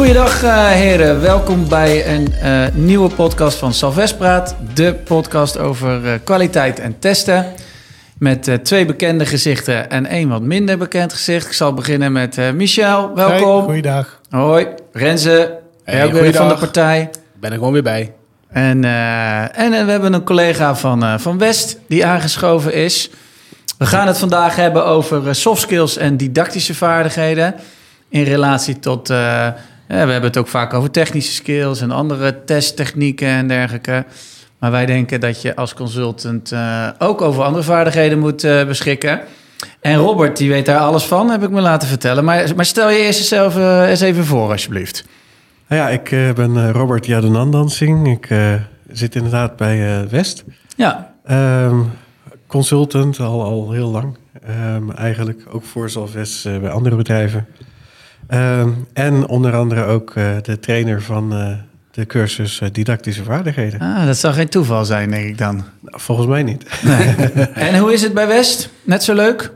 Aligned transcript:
Goedendag 0.00 0.42
uh, 0.42 0.66
heren, 0.68 1.20
welkom 1.20 1.68
bij 1.68 2.14
een 2.14 2.34
uh, 2.42 2.66
nieuwe 2.72 3.14
podcast 3.14 3.58
van 3.58 3.74
Salves 3.74 4.16
Praat. 4.16 4.56
De 4.74 4.94
podcast 4.94 5.58
over 5.58 6.04
uh, 6.04 6.12
kwaliteit 6.24 6.78
en 6.78 6.98
testen. 6.98 7.46
Met 8.18 8.64
twee 8.64 8.86
bekende 8.86 9.26
gezichten 9.26 9.90
en 9.90 10.06
één 10.06 10.28
wat 10.28 10.42
minder 10.42 10.78
bekend 10.78 11.12
gezicht. 11.12 11.46
Ik 11.46 11.52
zal 11.52 11.74
beginnen 11.74 12.12
met 12.12 12.54
Michel, 12.54 13.14
welkom. 13.14 13.56
Hey, 13.56 13.64
goeiedag. 13.64 14.20
Hoi, 14.30 14.66
Renze, 14.92 15.58
hey, 15.84 16.04
ook 16.04 16.12
weer 16.12 16.34
van 16.34 16.48
de 16.48 16.54
partij. 16.54 17.10
Ben 17.40 17.50
er 17.50 17.56
gewoon 17.56 17.72
weer 17.72 17.82
bij. 17.82 18.12
En, 18.48 18.84
en 19.54 19.70
we 19.70 19.90
hebben 19.90 20.12
een 20.12 20.24
collega 20.24 20.74
van, 20.74 21.20
van 21.20 21.38
West 21.38 21.78
die 21.88 22.06
aangeschoven 22.06 22.74
is. 22.74 23.10
We 23.78 23.86
gaan 23.86 24.06
het 24.06 24.18
vandaag 24.18 24.56
hebben 24.56 24.86
over 24.86 25.34
soft 25.34 25.60
skills 25.60 25.96
en 25.96 26.16
didactische 26.16 26.74
vaardigheden 26.74 27.54
in 28.08 28.22
relatie 28.22 28.78
tot 28.78 29.12
we 29.90 29.96
hebben 29.96 30.22
het 30.22 30.36
ook 30.36 30.48
vaak 30.48 30.74
over 30.74 30.90
technische 30.90 31.32
skills 31.32 31.80
en 31.80 31.90
andere 31.90 32.44
testtechnieken 32.44 33.28
en 33.28 33.48
dergelijke. 33.48 34.04
Maar 34.58 34.70
wij 34.70 34.86
denken 34.86 35.20
dat 35.20 35.42
je 35.42 35.56
als 35.56 35.74
consultant 35.74 36.52
uh, 36.52 36.88
ook 36.98 37.20
over 37.20 37.42
andere 37.42 37.64
vaardigheden 37.64 38.18
moet 38.18 38.44
uh, 38.44 38.64
beschikken. 38.64 39.20
En 39.80 39.96
Robert, 39.96 40.36
die 40.36 40.48
weet 40.48 40.66
daar 40.66 40.78
alles 40.78 41.04
van, 41.04 41.30
heb 41.30 41.42
ik 41.42 41.50
me 41.50 41.60
laten 41.60 41.88
vertellen. 41.88 42.24
Maar, 42.24 42.54
maar 42.56 42.64
stel 42.64 42.90
je 42.90 42.98
eerst 42.98 43.18
jezelf 43.18 43.56
uh, 43.56 43.88
eens 43.88 44.00
even 44.00 44.24
voor, 44.24 44.50
alsjeblieft. 44.50 45.04
Nou 45.68 45.82
ja, 45.82 45.88
ik 45.88 46.34
ben 46.34 46.72
Robert 46.72 47.06
Yadunandansing. 47.06 48.08
Ik 48.08 48.28
zit 48.92 49.14
inderdaad 49.14 49.56
bij 49.56 50.08
West. 50.08 50.44
Ja. 50.76 51.14
Um, 51.30 51.90
consultant, 52.46 53.20
al, 53.20 53.42
al 53.42 53.72
heel 53.72 53.88
lang. 53.88 54.16
Um, 54.74 54.92
eigenlijk 54.92 55.42
ook 55.48 55.64
voor 55.64 55.90
Salves 55.90 56.42
bij 56.42 56.70
andere 56.70 56.96
bedrijven. 56.96 57.46
Ehm, 58.30 58.68
en 58.92 59.26
onder 59.26 59.54
andere 59.56 59.84
ook 59.84 60.14
uh, 60.14 60.30
de 60.42 60.58
trainer 60.58 61.02
van 61.02 61.34
uh, 61.34 61.48
de 61.90 62.06
cursus 62.06 62.60
didactische 62.72 63.22
vaardigheden. 63.22 63.80
Ah, 63.80 64.06
dat 64.06 64.16
zou 64.16 64.34
geen 64.34 64.48
toeval 64.48 64.84
zijn, 64.84 65.10
denk 65.10 65.28
ik 65.28 65.38
dan. 65.38 65.54
Nou, 65.80 66.00
volgens 66.00 66.26
mij 66.26 66.42
niet. 66.42 66.64
Nee. 66.82 67.14
en 67.68 67.78
hoe 67.78 67.92
is 67.92 68.02
het 68.02 68.14
bij 68.14 68.26
West? 68.26 68.70
Net 68.82 69.02
zo 69.02 69.14
leuk? 69.14 69.52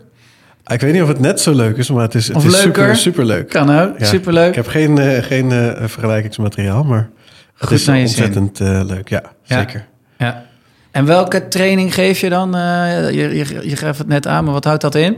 Ik 0.66 0.80
weet 0.80 0.92
niet 0.92 1.02
of 1.02 1.08
het 1.08 1.20
net 1.20 1.40
zo 1.40 1.52
leuk 1.54 1.76
is, 1.76 1.90
maar 1.90 2.02
het 2.02 2.14
is, 2.14 2.28
het 2.28 2.44
is 2.44 2.60
super, 2.60 2.96
super 2.96 3.24
leuk. 3.24 3.48
Kan 3.48 3.70
ook, 3.70 3.98
ja. 3.98 4.04
super 4.04 4.32
leuk. 4.32 4.48
Ik 4.48 4.54
heb 4.54 4.66
geen, 4.66 5.22
geen 5.22 5.50
vergelijkingsmateriaal, 5.88 6.84
maar 6.84 7.10
het 7.56 7.68
Goed 7.68 7.78
is 7.78 7.88
ontzettend 7.88 8.58
leuk. 8.58 9.08
Ja, 9.08 9.22
ja, 9.44 9.58
zeker. 9.58 9.86
Ja. 10.18 10.44
En 10.90 11.04
welke 11.04 11.48
training 11.48 11.94
geef 11.94 12.20
je 12.20 12.28
dan? 12.28 12.50
je, 12.52 13.12
je, 13.12 13.68
je 13.68 13.76
gaf 13.76 13.98
het 13.98 14.06
net 14.06 14.26
aan, 14.26 14.44
maar 14.44 14.52
wat 14.52 14.64
houdt 14.64 14.80
dat 14.80 14.94
in? 14.94 15.16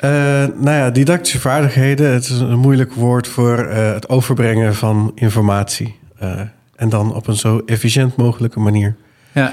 Uh, 0.00 0.10
nou 0.54 0.76
ja, 0.76 0.90
didactische 0.90 1.40
vaardigheden. 1.40 2.12
Het 2.12 2.22
is 2.22 2.30
een 2.30 2.58
moeilijk 2.58 2.92
woord 2.92 3.28
voor 3.28 3.68
uh, 3.68 3.92
het 3.92 4.08
overbrengen 4.08 4.74
van 4.74 5.12
informatie. 5.14 5.98
Uh, 6.22 6.40
en 6.76 6.88
dan 6.88 7.14
op 7.14 7.26
een 7.26 7.36
zo 7.36 7.62
efficiënt 7.66 8.16
mogelijke 8.16 8.60
manier. 8.60 8.96
Ja. 9.32 9.52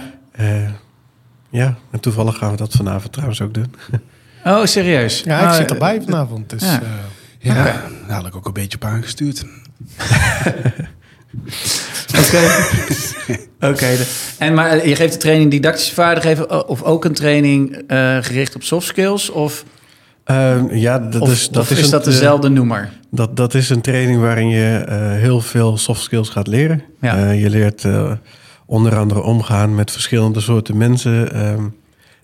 ja, 1.49 1.75
en 1.91 1.99
toevallig 1.99 2.37
gaan 2.37 2.51
we 2.51 2.57
dat 2.57 2.73
vanavond 2.73 3.13
trouwens 3.13 3.41
ook 3.41 3.53
doen. 3.53 3.75
Oh, 4.45 4.65
serieus? 4.65 5.21
Ja, 5.25 5.49
ik 5.49 5.55
zit 5.55 5.71
erbij 5.71 6.01
vanavond. 6.01 6.49
Dus, 6.49 6.61
ja, 6.61 6.81
ja 7.39 7.51
okay. 7.51 7.73
daar 8.07 8.15
had 8.15 8.25
ik 8.25 8.35
ook 8.35 8.45
een 8.45 8.53
beetje 8.53 8.77
op 8.77 8.85
aangestuurd. 8.85 9.45
Oké. 12.19 12.41
Oké. 13.71 13.97
En 14.37 14.53
maar 14.53 14.87
je 14.87 14.95
geeft 14.95 15.13
de 15.13 15.19
training 15.19 15.51
didactische 15.51 15.93
vaardigheden 15.93 16.67
of 16.67 16.83
ook 16.83 17.05
een 17.05 17.13
training 17.13 17.83
gericht 18.21 18.55
op 18.55 18.63
soft 18.63 18.87
skills? 18.87 19.29
Of 19.29 19.63
Uh, 20.31 20.61
ja, 20.71 20.99
dat 20.99 21.21
of, 21.21 21.31
is, 21.31 21.49
dat 21.49 21.69
is, 21.69 21.79
is 21.79 21.89
dat 21.89 22.03
dezelfde 22.03 22.49
noemer? 22.49 22.89
Dat, 23.11 23.37
dat 23.37 23.53
is 23.53 23.69
een 23.69 23.81
training 23.81 24.19
waarin 24.21 24.47
je 24.47 24.85
uh, 24.89 24.95
heel 25.11 25.41
veel 25.41 25.77
soft 25.77 26.01
skills 26.01 26.29
gaat 26.29 26.47
leren. 26.47 26.83
Ja. 27.01 27.17
Uh, 27.17 27.41
je 27.41 27.49
leert 27.49 27.87
onder 28.65 28.95
andere 28.95 29.21
omgaan 29.21 29.75
met 29.75 29.91
verschillende 29.91 30.39
soorten 30.39 30.77
mensen. 30.77 31.33
Ehm, 31.33 31.63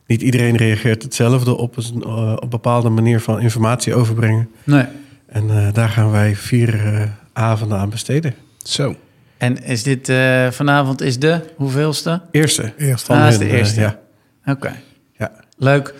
niet 0.05 0.21
iedereen 0.21 0.55
reageert 0.55 1.03
hetzelfde 1.03 1.57
op 1.57 1.77
een 1.77 2.05
op 2.41 2.51
bepaalde 2.51 2.89
manier 2.89 3.21
van 3.21 3.39
informatie 3.39 3.95
overbrengen. 3.95 4.49
Nee. 4.63 4.85
En 5.27 5.71
daar 5.73 5.89
gaan 5.89 6.11
wij 6.11 6.35
vier 6.35 6.81
avonden 7.33 7.77
aan 7.77 7.89
besteden. 7.89 8.35
Zo. 8.57 8.95
En 9.37 9.63
is 9.63 9.83
dit 9.83 10.11
vanavond 10.49 11.01
is 11.01 11.19
de 11.19 11.41
hoeveelste? 11.55 12.21
Eerste. 12.31 12.73
Eerste. 12.77 13.13
Ah, 13.13 13.27
is 13.27 13.37
de 13.37 13.49
eerste. 13.49 13.79
Ja. 13.79 13.99
Oké. 14.45 14.75
Ja. 15.17 15.31
Leuk. 15.57 15.93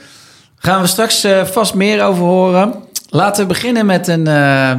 Gaan 0.61 0.81
we 0.81 0.87
straks 0.87 1.25
uh, 1.25 1.43
vast 1.43 1.73
meer 1.73 2.03
over 2.03 2.23
horen. 2.23 2.73
Laten 3.09 3.41
we 3.41 3.47
beginnen 3.47 3.85
met 3.85 4.07
een, 4.07 4.27
uh, 4.27 4.73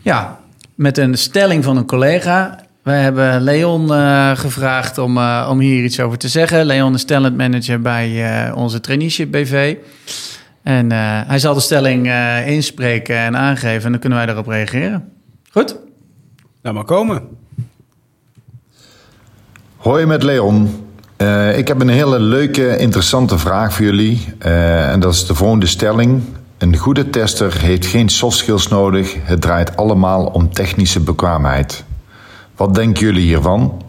ja, 0.00 0.40
met 0.74 0.98
een 0.98 1.18
stelling 1.18 1.64
van 1.64 1.76
een 1.76 1.86
collega. 1.86 2.58
We 2.82 2.90
hebben 2.90 3.40
Leon 3.40 3.92
uh, 3.92 4.30
gevraagd 4.36 4.98
om, 4.98 5.18
om 5.48 5.58
hier 5.58 5.84
iets 5.84 6.00
over 6.00 6.18
te 6.18 6.28
zeggen. 6.28 6.64
Leon 6.64 6.94
is 6.94 7.04
talentmanager 7.04 7.80
bij 7.80 8.52
onze 8.54 8.80
traineeship 8.80 9.30
BV. 9.30 9.76
En 10.62 10.90
hij 11.26 11.38
zal 11.38 11.54
de 11.54 11.60
stelling 11.60 12.12
inspreken 12.46 13.16
en 13.16 13.36
aangeven 13.36 13.84
en 13.84 13.90
dan 13.90 14.00
kunnen 14.00 14.18
wij 14.18 14.26
daarop 14.26 14.46
reageren. 14.46 15.12
Goed? 15.50 15.76
Nou 16.62 16.74
maar 16.74 16.84
komen. 16.84 17.22
Hoi 19.76 20.06
met 20.06 20.22
Leon. 20.22 20.89
Uh, 21.22 21.58
ik 21.58 21.68
heb 21.68 21.80
een 21.80 21.88
hele 21.88 22.20
leuke, 22.20 22.76
interessante 22.76 23.38
vraag 23.38 23.74
voor 23.74 23.84
jullie. 23.84 24.34
Uh, 24.42 24.90
en 24.90 25.00
dat 25.00 25.12
is 25.12 25.26
de 25.26 25.34
volgende 25.34 25.66
stelling. 25.66 26.22
Een 26.58 26.76
goede 26.76 27.10
tester 27.10 27.60
heeft 27.60 27.86
geen 27.86 28.08
soft 28.08 28.36
skills 28.36 28.68
nodig. 28.68 29.16
Het 29.22 29.40
draait 29.40 29.76
allemaal 29.76 30.26
om 30.26 30.52
technische 30.52 31.00
bekwaamheid. 31.00 31.84
Wat 32.56 32.74
denken 32.74 33.02
jullie 33.02 33.22
hiervan? 33.22 33.82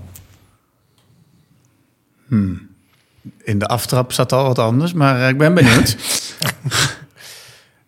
Hmm. 2.27 2.69
In 3.43 3.59
de 3.59 3.67
aftrap 3.67 4.11
zat 4.11 4.31
al 4.31 4.43
wat 4.43 4.59
anders, 4.59 4.93
maar 4.93 5.29
ik 5.29 5.37
ben 5.37 5.53
benieuwd. 5.53 5.97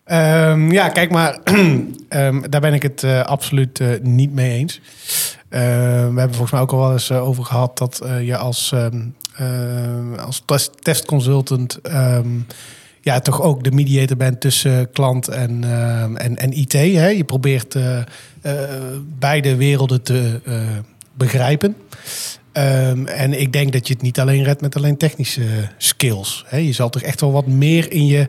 um, 0.06 0.72
ja, 0.78 0.88
kijk 0.88 1.10
maar, 1.10 1.38
um, 1.44 1.96
daar 2.50 2.60
ben 2.60 2.74
ik 2.74 2.82
het 2.82 3.02
uh, 3.02 3.20
absoluut 3.20 3.80
niet 4.02 4.32
mee 4.32 4.58
eens. 4.58 4.80
we 5.48 5.58
hebben 6.16 6.32
volgens 6.32 6.50
mij 6.50 6.60
ook 6.60 6.72
al 6.72 6.78
wel 6.78 6.92
eens 6.92 7.12
over 7.12 7.44
gehad 7.44 7.78
dat 7.78 8.02
je 8.20 8.36
als 8.36 8.72
um, 8.74 9.14
als 10.18 10.42
test, 10.46 10.70
testconsultant 10.82 11.78
um, 11.82 12.46
ja, 13.00 13.20
toch 13.20 13.42
ook 13.42 13.64
de 13.64 13.70
mediator 13.70 14.16
bent 14.16 14.40
tussen 14.40 14.90
klant 14.90 15.28
en, 15.28 15.62
uh, 15.64 16.02
en, 16.02 16.36
en 16.36 16.58
IT. 16.58 16.72
Hè? 16.72 17.08
Je 17.08 17.24
probeert 17.24 17.74
uh, 17.74 17.98
beide 19.18 19.56
werelden 19.56 20.02
te 20.02 20.40
begrijpen. 21.14 21.76
Um, 22.52 23.06
en 23.06 23.40
ik 23.40 23.52
denk 23.52 23.72
dat 23.72 23.86
je 23.86 23.92
het 23.94 24.02
niet 24.02 24.20
alleen 24.20 24.42
redt 24.42 24.60
met 24.60 24.76
alleen 24.76 24.96
technische 24.96 25.42
skills. 25.78 26.44
Hè? 26.46 26.56
Je 26.56 26.72
zal 26.72 26.90
toch 26.90 27.02
echt 27.02 27.20
wel 27.20 27.32
wat 27.32 27.46
meer 27.46 27.92
in 27.92 28.06
je 28.06 28.28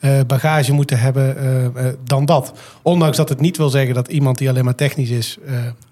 uh, 0.00 0.20
bagage 0.26 0.72
moeten 0.72 0.98
hebben 0.98 1.36
uh, 1.42 1.62
uh, 1.62 1.92
dan 2.04 2.24
dat. 2.24 2.52
Ondanks 2.82 3.16
dat 3.16 3.28
het 3.28 3.40
niet 3.40 3.56
wil 3.56 3.68
zeggen 3.68 3.94
dat 3.94 4.08
iemand 4.08 4.38
die 4.38 4.48
alleen 4.48 4.64
maar 4.64 4.74
technisch 4.74 5.10
is, 5.10 5.38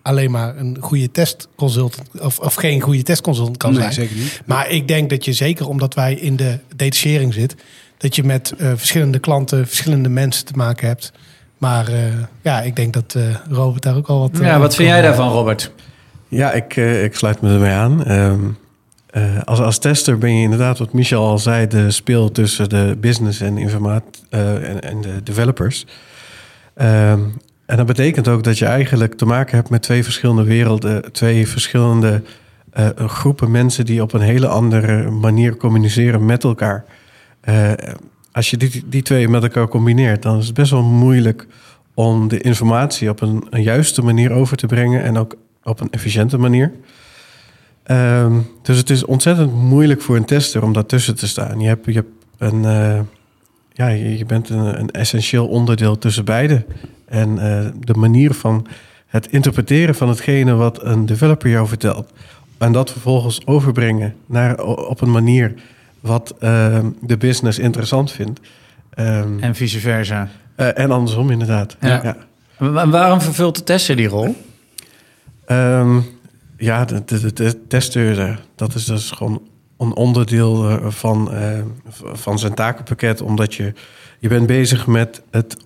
alleen 0.03 0.31
maar 0.31 0.57
een 0.57 0.77
goede 0.81 1.11
testconsultant 1.11 2.21
of, 2.21 2.39
of 2.39 2.55
geen 2.55 2.81
goede 2.81 3.03
testconsultant 3.03 3.57
kan 3.57 3.71
nee, 3.71 3.81
zijn. 3.81 3.93
Zeker 3.93 4.17
niet. 4.17 4.43
Maar 4.45 4.71
ik 4.71 4.89
denk 4.89 5.11
dat 5.11 5.25
je 5.25 5.33
zeker 5.33 5.69
omdat 5.69 5.95
wij 5.95 6.15
in 6.15 6.37
de 6.37 6.59
detachering 6.77 7.35
zit, 7.35 7.57
dat 7.99 8.17
je 8.17 8.25
met 8.25 8.53
verschillende 8.57 9.19
klanten, 9.19 9.67
verschillende 9.67 10.09
mensen 10.09 10.45
te 10.45 10.53
maken 10.57 10.87
hebt. 10.87 11.13
Maar 11.59 11.87
ja, 12.43 12.61
ik 12.61 12.77
denk 12.77 12.93
dat 12.93 13.17
Robert 13.51 13.83
daar 13.83 13.97
ook 13.97 14.09
al 14.09 14.19
wat. 14.21 14.39
Ja, 14.41 14.59
wat 14.59 14.75
vind 14.75 14.89
jij 14.89 15.03
daarvan, 15.03 15.29
Robert? 15.29 15.73
Ja, 16.29 16.53
ik, 16.53 16.77
ik 16.77 17.15
sluit 17.15 17.41
me 17.41 17.53
ermee 17.53 17.73
aan. 17.73 18.11
Um, 18.13 18.57
uh, 19.17 19.43
als, 19.45 19.61
als 19.61 19.79
tester 19.79 20.19
ben 20.19 20.37
je 20.37 20.43
inderdaad, 20.43 20.79
wat 20.79 20.93
Michel 20.93 21.27
al 21.27 21.39
zei, 21.39 21.67
de 21.67 21.91
speel 21.91 22.31
tussen 22.31 22.69
de 22.69 22.97
business 23.01 23.41
en, 23.41 23.59
informaat, 23.59 24.05
uh, 24.31 24.85
en, 24.85 25.01
de 25.01 25.23
developers. 25.23 25.87
Um, 26.77 27.35
en 27.67 27.77
dat 27.77 27.87
betekent 27.87 28.29
ook 28.29 28.43
dat 28.45 28.59
je 28.59 28.67
eigenlijk 28.67 29.15
te 29.15 29.27
maken 29.27 29.57
hebt 29.57 29.71
met 29.71 29.83
twee 29.83 30.05
verschillende 30.05 30.45
werelden, 30.45 31.13
twee 31.13 31.49
verschillende 31.49 32.23
uh, 32.79 32.89
groepen 32.97 33.51
mensen 33.51 33.85
die 33.85 34.03
op 34.03 34.13
een 34.13 34.21
hele 34.21 34.47
andere 34.47 35.11
manier 35.11 35.57
communiceren 35.57 36.27
met 36.27 36.45
elkaar. 36.45 36.85
als 38.33 38.51
je 38.51 38.57
die, 38.57 38.85
die 38.87 39.03
twee 39.03 39.29
met 39.29 39.43
elkaar 39.43 39.69
combineert, 39.69 40.23
dan 40.23 40.39
is 40.39 40.47
het 40.47 40.55
best 40.55 40.71
wel 40.71 40.83
moeilijk 40.83 41.47
om 41.95 42.29
de 42.29 42.41
informatie 42.41 43.11
op 43.11 43.21
een 43.21 43.63
juiste 43.63 44.03
manier 44.03 44.33
over 44.33 44.57
te 44.57 44.67
brengen 44.67 45.03
en 45.03 45.19
ook 45.19 45.37
op 45.63 45.81
een 45.81 45.91
efficiënte 45.91 46.39
manier. 46.39 46.73
Um, 47.91 48.47
dus 48.63 48.79
het 48.79 48.91
is 48.91 49.05
ontzettend 49.05 49.53
moeilijk 49.55 50.03
voor 50.03 50.17
een 50.17 50.25
tester 50.25 50.63
om 50.63 50.73
daartussen 50.73 51.17
te 51.17 51.29
staan. 51.29 51.61
Je, 51.61 51.69
hebt, 51.69 51.87
je, 51.87 51.93
hebt 51.93 52.09
een, 52.39 52.63
uh, 52.63 53.01
ja, 53.73 53.89
je, 53.89 54.25
bent 54.25 54.49
een, 54.49 54.81
een, 54.81 54.91
essentieel 54.91 55.47
onderdeel 55.47 55.99
tussen 55.99 56.25
beide. 56.25 56.65
En 57.05 57.29
uh, 57.29 57.67
de 57.85 57.95
manier 57.95 58.35
van 58.35 58.67
het 59.07 59.27
interpreteren 59.33 59.95
van 59.95 60.09
hetgene 60.09 60.55
wat 60.55 60.83
een 60.83 61.07
developer 61.07 61.51
jou 61.51 61.69
vertelt. 61.69 62.13
En 62.59 62.73
dat 62.73 62.91
vervolgens 62.91 63.47
overbrengen 63.47 64.15
naar, 64.27 64.65
op 64.65 65.01
een 65.01 65.11
manier 65.11 65.55
wat 66.01 66.35
uh, 66.41 66.79
de 67.01 67.17
business 67.17 67.59
interessant 67.59 68.13
vindt. 68.13 68.41
Um, 68.99 69.41
en 69.41 69.55
vice 69.55 69.81
versa. 69.81 70.29
Uh, 70.57 70.79
en 70.79 70.91
andersom 70.91 71.31
inderdaad. 71.31 71.77
Ja. 71.81 72.01
ja. 72.03 72.17
Waarom 72.87 73.21
vervult 73.21 73.57
de 73.57 73.65
tester 73.65 73.97
die 73.97 74.09
rol? 74.09 74.37
Ehm, 75.47 75.99
ja, 76.57 76.85
de, 76.85 77.05
de, 77.05 77.33
de 77.33 78.37
dat 78.55 78.75
is 78.75 78.85
dus 78.85 79.11
gewoon 79.11 79.43
een 79.79 79.95
onderdeel 79.95 80.69
eh, 80.69 80.87
van, 80.91 81.33
eh, 81.33 81.61
van 82.13 82.39
zijn 82.39 82.55
takenpakket. 82.55 83.21
Omdat 83.21 83.55
je, 83.55 83.73
je 84.19 84.29
bent 84.29 84.47
bezig 84.47 84.87
met 84.87 85.23
het 85.31 85.57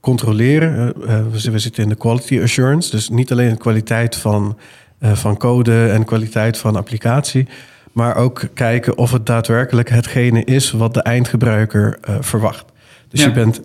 controleren. 0.00 0.94
Eh, 1.06 1.20
we, 1.30 1.38
zi- 1.38 1.50
we 1.50 1.58
zitten 1.58 1.82
in 1.82 1.88
de 1.88 1.94
quality 1.94 2.40
assurance. 2.40 2.90
Dus 2.90 3.08
niet 3.08 3.32
alleen 3.32 3.50
de 3.50 3.56
kwaliteit 3.56 4.16
van, 4.16 4.58
van 5.00 5.36
code 5.36 5.88
en 5.88 6.04
kwaliteit 6.04 6.58
van 6.58 6.76
applicatie. 6.76 7.48
Maar 7.92 8.16
ook 8.16 8.42
kijken 8.54 8.98
of 8.98 9.12
het 9.12 9.26
daadwerkelijk 9.26 9.88
hetgene 9.90 10.44
is 10.44 10.70
wat 10.70 10.94
de 10.94 11.02
eindgebruiker 11.02 11.98
verwacht. 12.20 12.64
Dus 13.08 13.20
Ja. 13.20 13.26
je 13.26 13.32
bent 13.32 13.60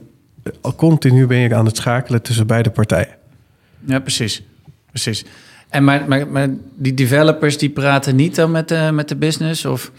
al 0.62 0.75
continu 0.75 1.28
ben 1.28 1.38
je 1.38 1.56
aan 1.56 1.66
het 1.66 1.78
schakelen 1.78 2.22
tussen 2.22 2.48
beide 2.48 2.70
partijen. 2.70 3.16
Ja, 3.86 4.00
precies. 4.00 4.44
Precies. 4.90 5.25
En 5.74 5.84
maar, 5.84 6.08
maar, 6.08 6.28
maar 6.28 6.50
die 6.75 6.94
developers 6.94 7.58
die 7.58 7.70
praten 7.70 8.16
niet 8.16 8.36
dan 8.36 8.52
met 8.52 8.68
de, 8.68 8.90
met 8.94 9.10
de 9.10 9.16
business? 9.16 9.66
Of? 9.66 9.92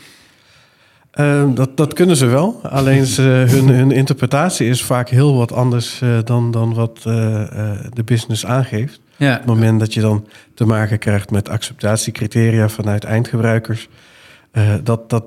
Ehm, 1.11 1.55
dat, 1.55 1.76
dat 1.76 1.93
kunnen 1.93 2.17
ze 2.17 2.26
wel. 2.26 2.61
Alleen 2.62 3.06
ze, 3.06 3.23
hun, 3.55 3.69
hun 3.69 3.91
interpretatie 3.91 4.69
is 4.69 4.85
vaak 4.85 5.09
heel 5.09 5.37
wat 5.37 5.53
anders 5.53 6.00
eh, 6.00 6.19
dan, 6.25 6.50
dan 6.50 6.75
wat 6.75 7.00
eh, 7.05 7.43
eh, 7.43 7.79
de 7.93 8.05
business 8.05 8.47
aangeeft. 8.47 9.00
Ja, 9.17 9.32
Op 9.32 9.38
het 9.38 9.47
moment 9.47 9.81
dat 9.81 9.94
je 9.94 10.00
dan 10.00 10.26
te 10.55 10.65
maken 10.65 10.99
krijgt 10.99 11.31
met 11.31 11.49
acceptatiecriteria 11.49 12.69
vanuit 12.69 13.05
eindgebruikers, 13.05 13.88
dat, 14.82 15.11
dat, 15.11 15.25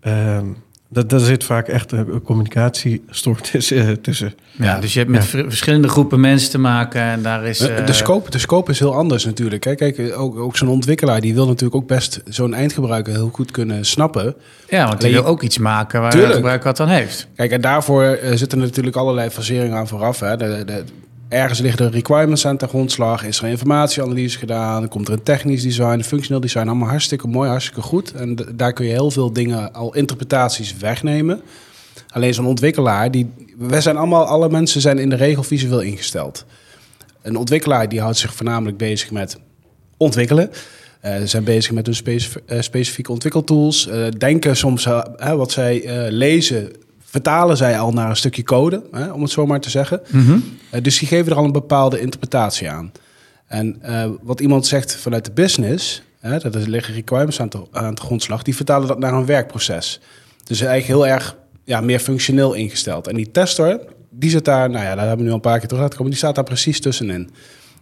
ehm, 0.00 0.46
dat, 0.90 1.10
daar 1.10 1.20
zit 1.20 1.44
vaak 1.44 1.68
echt 1.68 1.92
een 1.92 2.22
communicatiestoornis 2.22 3.70
eh, 3.72 3.90
tussen. 3.90 4.34
ja, 4.58 4.80
dus 4.80 4.92
je 4.92 4.98
hebt 4.98 5.10
met 5.10 5.30
Ja. 5.30 5.42
verschillende 5.48 5.88
groepen 5.88 6.20
mensen 6.20 6.50
te 6.50 6.58
maken 6.58 7.00
en 7.02 7.22
daar 7.22 7.44
is... 7.44 7.58
De, 7.58 7.68
eh, 7.68 7.86
de, 7.86 7.92
scope, 7.92 8.30
de 8.30 8.38
scope 8.38 8.70
is 8.70 8.78
heel 8.78 8.94
anders 8.94 9.24
natuurlijk. 9.24 9.64
Hè. 9.64 9.74
Kijk, 9.74 10.12
ook, 10.16 10.36
ook 10.38 10.56
zo'n 10.56 10.68
ontwikkelaar 10.68 11.20
die 11.20 11.34
wil 11.34 11.46
natuurlijk 11.46 11.74
ook 11.74 11.88
best 11.88 12.20
zo'n 12.28 12.54
eindgebruiker 12.54 13.12
heel 13.12 13.30
goed 13.32 13.50
kunnen 13.50 13.84
snappen. 13.84 14.34
Ja, 14.68 14.86
want 14.88 15.00
die 15.00 15.12
wil 15.12 15.24
ook 15.24 15.42
iets 15.42 15.58
maken 15.58 16.00
waar 16.00 16.10
Tuurlijk. 16.10 16.30
de 16.32 16.36
gebruiker 16.38 16.66
wat 16.68 16.80
aan 16.80 16.88
heeft. 16.88 17.28
Kijk, 17.36 17.50
en 17.50 17.60
daarvoor 17.60 18.02
eh, 18.04 18.36
zitten 18.36 18.58
natuurlijk 18.58 18.96
allerlei 18.96 19.30
faseringen 19.30 19.76
aan 19.76 19.88
vooraf. 19.88 20.20
Hè. 20.20 20.36
De, 20.36 20.62
de, 20.66 20.84
ergens 21.28 21.58
liggen 21.58 21.84
de 21.84 21.96
requirements 21.96 22.46
aan 22.46 22.56
ten 22.56 22.68
grondslag. 22.68 23.24
Is 23.24 23.40
er 23.40 23.48
informatieanalyse 23.48 24.38
gedaan? 24.38 24.88
Komt 24.88 25.08
er 25.08 25.14
een 25.14 25.22
technisch 25.22 25.62
design, 25.62 25.92
een 25.92 26.04
functioneel 26.04 26.40
design? 26.40 26.66
Allemaal 26.66 26.88
hartstikke 26.88 27.26
mooi, 27.26 27.48
hartstikke 27.48 27.80
goed. 27.82 28.12
En 28.12 28.36
daar 28.54 28.72
kun 28.72 28.84
je 28.84 28.90
heel 28.90 29.10
veel 29.10 29.32
dingen, 29.32 29.72
al 29.72 29.94
interpretaties 29.94 30.76
wegnemen. 30.76 31.40
Alleen 32.08 32.34
zo'n 32.34 32.46
ontwikkelaar, 32.46 33.10
die, 33.10 33.30
wij 33.56 33.80
zijn 33.80 33.96
allemaal, 33.96 34.24
alle 34.24 34.48
mensen 34.48 34.80
zijn 34.80 34.98
in 34.98 35.08
de 35.08 35.16
regel 35.16 35.42
visueel 35.42 35.80
ingesteld. 35.80 36.44
Een 37.22 37.36
ontwikkelaar 37.36 37.88
die 37.88 38.00
houdt 38.00 38.18
zich 38.18 38.34
voornamelijk 38.34 38.76
bezig 38.76 39.10
met 39.10 39.38
ontwikkelen. 39.96 40.50
Eh, 41.00 41.18
Ze 41.18 41.26
zijn 41.26 41.44
bezig 41.44 41.72
met 41.72 41.86
hun 41.86 42.20
eh, 42.46 42.60
specifieke 42.60 43.12
ontwikkeltools. 43.12 43.88
Eh, 43.88 44.06
denken 44.18 44.56
soms 44.56 44.88
wat 45.18 45.52
zij 45.52 45.82
lezen, 46.10 46.72
vertalen 47.10 47.56
zij 47.56 47.78
al 47.78 47.92
naar 47.92 48.10
een 48.10 48.16
stukje 48.16 48.42
code, 48.42 48.82
hè, 48.92 49.10
om 49.12 49.22
het 49.22 49.30
zo 49.30 49.46
maar 49.46 49.60
te 49.60 49.70
zeggen. 49.70 50.00
Eh, 50.70 50.82
dus 50.82 50.98
die 50.98 51.08
geven 51.08 51.32
er 51.32 51.38
al 51.38 51.44
een 51.44 51.52
bepaalde 51.52 52.00
interpretatie 52.00 52.70
aan. 52.70 52.92
En 53.46 53.76
eh, 53.82 54.10
wat 54.22 54.40
iemand 54.40 54.66
zegt 54.66 54.96
vanuit 54.96 55.24
de 55.24 55.30
business, 55.30 56.02
hè, 56.20 56.38
dat 56.38 56.54
er 56.54 56.68
liggen 56.68 56.94
requirements 56.94 57.40
aan, 57.40 57.48
te, 57.48 57.62
aan 57.72 57.94
de 57.94 58.00
grondslag, 58.00 58.42
die 58.42 58.56
vertalen 58.56 58.88
dat 58.88 58.98
naar 58.98 59.12
een 59.12 59.26
werkproces. 59.26 60.00
Dus 60.44 60.60
eigenlijk 60.60 61.00
heel 61.00 61.06
erg 61.14 61.36
ja, 61.64 61.80
meer 61.80 61.98
functioneel 62.00 62.54
ingesteld. 62.54 63.06
En 63.06 63.16
die 63.16 63.30
tester, 63.30 63.80
die 64.10 64.30
zit 64.30 64.44
daar, 64.44 64.70
nou 64.70 64.84
ja, 64.84 64.94
daar 64.94 65.06
hebben 65.06 65.16
we 65.16 65.22
nu 65.22 65.28
al 65.28 65.34
een 65.34 65.40
paar 65.40 65.58
keer 65.58 65.68
terug 65.68 65.82
laten 65.82 65.96
komen, 65.96 66.12
die 66.12 66.20
staat 66.22 66.34
daar 66.34 66.44
precies 66.44 66.80
tussenin. 66.80 67.30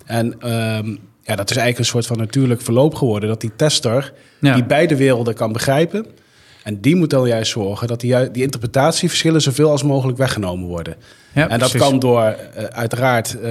En 0.04 0.40
ehm, 0.40 0.88
ja, 1.22 1.36
dat 1.36 1.50
is 1.50 1.56
eigenlijk 1.56 1.78
een 1.78 1.84
soort 1.84 2.06
van 2.06 2.18
natuurlijk 2.18 2.60
verloop 2.60 2.94
geworden, 2.94 3.28
dat 3.28 3.40
die 3.40 3.52
tester 3.56 4.12
Ja. 4.40 4.54
die 4.54 4.64
beide 4.64 4.96
werelden 4.96 5.34
kan 5.34 5.52
begrijpen. 5.52 6.06
En 6.66 6.80
die 6.80 6.96
moet 6.96 7.10
dan 7.10 7.26
juist 7.26 7.50
zorgen 7.50 7.88
dat 7.88 8.00
die, 8.00 8.30
die 8.30 8.42
interpretatieverschillen 8.42 9.42
zoveel 9.42 9.70
als 9.70 9.82
mogelijk 9.82 10.18
weggenomen 10.18 10.66
worden. 10.66 10.94
Ja, 11.32 11.42
en 11.48 11.58
dat 11.58 11.70
precies. 11.70 11.88
kan 11.88 11.98
door 11.98 12.22
eh, 12.22 12.64
uiteraard 12.64 13.34
eh, 13.34 13.42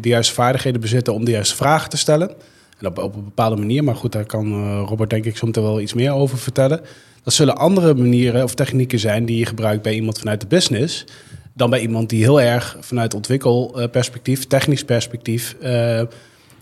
de 0.00 0.08
juiste 0.08 0.34
vaardigheden 0.34 0.80
bezitten 0.80 1.14
om 1.14 1.24
de 1.24 1.30
juiste 1.30 1.56
vragen 1.56 1.90
te 1.90 1.96
stellen. 1.96 2.30
En 2.78 2.86
op, 2.86 2.98
op 2.98 3.14
een 3.14 3.24
bepaalde 3.24 3.56
manier, 3.56 3.84
maar 3.84 3.96
goed, 3.96 4.12
daar 4.12 4.24
kan 4.24 4.52
eh, 4.52 4.82
Robert 4.88 5.10
denk 5.10 5.24
ik 5.24 5.36
zometeen 5.36 5.62
wel 5.62 5.80
iets 5.80 5.94
meer 5.94 6.12
over 6.12 6.38
vertellen. 6.38 6.80
Dat 7.22 7.34
zullen 7.34 7.56
andere 7.56 7.94
manieren 7.94 8.42
of 8.42 8.54
technieken 8.54 8.98
zijn 8.98 9.24
die 9.24 9.38
je 9.38 9.46
gebruikt 9.46 9.82
bij 9.82 9.94
iemand 9.94 10.18
vanuit 10.18 10.40
de 10.40 10.46
business. 10.46 11.04
Dan 11.52 11.70
bij 11.70 11.80
iemand 11.80 12.08
die 12.08 12.22
heel 12.22 12.40
erg 12.40 12.76
vanuit 12.80 13.14
ontwikkelperspectief, 13.14 14.46
technisch 14.46 14.84
perspectief 14.84 15.56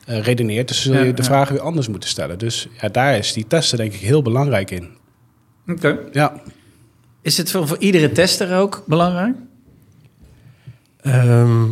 redeneert. 0.06 0.68
Dus 0.68 0.82
zul 0.82 0.92
je 0.92 1.04
Ja, 1.04 1.12
de 1.12 1.22
ja. 1.22 1.28
vragen 1.28 1.54
weer 1.54 1.62
anders 1.62 1.88
moeten 1.88 2.08
stellen. 2.08 2.38
Dus 2.38 2.68
ja, 2.80 2.88
daar 2.88 3.18
is 3.18 3.32
die 3.32 3.46
testen 3.46 3.78
denk 3.78 3.92
ik 3.92 4.00
heel 4.00 4.22
belangrijk 4.22 4.70
in. 4.70 5.00
Oké. 5.66 5.98
Ja. 6.12 6.40
Is 7.22 7.36
het 7.36 7.50
voor, 7.50 7.66
voor 7.68 7.78
iedere 7.78 8.12
tester 8.12 8.56
ook 8.56 8.82
belangrijk? 8.86 9.36
Ehm, 11.00 11.64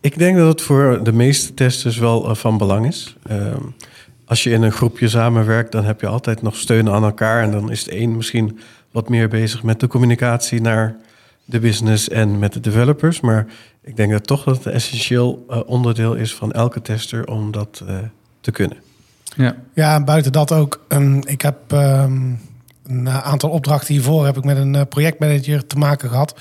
ik 0.00 0.18
denk 0.18 0.36
dat 0.36 0.48
het 0.48 0.62
voor 0.62 1.00
de 1.02 1.12
meeste 1.12 1.54
testers 1.54 1.98
wel 1.98 2.28
eh, 2.28 2.34
van 2.34 2.58
belang 2.58 2.86
is. 2.86 3.16
Ehm, 3.22 3.62
als 4.24 4.42
je 4.42 4.50
in 4.50 4.62
een 4.62 4.72
groepje 4.72 5.08
samenwerkt, 5.08 5.72
dan 5.72 5.84
heb 5.84 6.00
je 6.00 6.06
altijd 6.06 6.42
nog 6.42 6.56
steun 6.56 6.88
aan 6.90 7.04
elkaar. 7.04 7.42
En 7.42 7.50
dan 7.50 7.70
is 7.70 7.84
de 7.84 8.00
een 8.00 8.16
misschien 8.16 8.58
wat 8.90 9.08
meer 9.08 9.28
bezig 9.28 9.62
met 9.62 9.80
de 9.80 9.86
communicatie 9.86 10.60
naar 10.60 10.96
de 11.44 11.58
business 11.58 12.08
en 12.08 12.38
met 12.38 12.52
de 12.52 12.60
developers. 12.60 13.20
Maar 13.20 13.46
ik 13.82 13.96
denk 13.96 14.12
dat 14.12 14.26
toch 14.26 14.44
dat 14.44 14.56
het 14.56 14.64
een 14.64 14.72
essentieel 14.72 15.44
eh, 15.48 15.60
onderdeel 15.66 16.14
is 16.14 16.34
van 16.34 16.52
elke 16.52 16.82
tester 16.82 17.26
om 17.26 17.50
dat 17.52 17.82
eh, 17.86 17.96
te 18.40 18.50
kunnen. 18.50 18.76
Ja. 19.36 19.56
Ja, 19.74 19.94
en 19.94 20.04
buiten 20.04 20.32
dat 20.32 20.52
ook. 20.52 20.84
ehm, 20.88 21.20
ik 21.26 21.42
heb 21.42 21.56
ehm, 21.68 22.32
een 22.88 23.10
aantal 23.10 23.50
opdrachten 23.50 23.94
hiervoor 23.94 24.26
heb 24.26 24.36
ik 24.36 24.44
met 24.44 24.56
een 24.56 24.74
eh, 24.74 24.82
projectmanager 24.88 25.66
te 25.66 25.76
maken 25.76 26.08
gehad. 26.08 26.40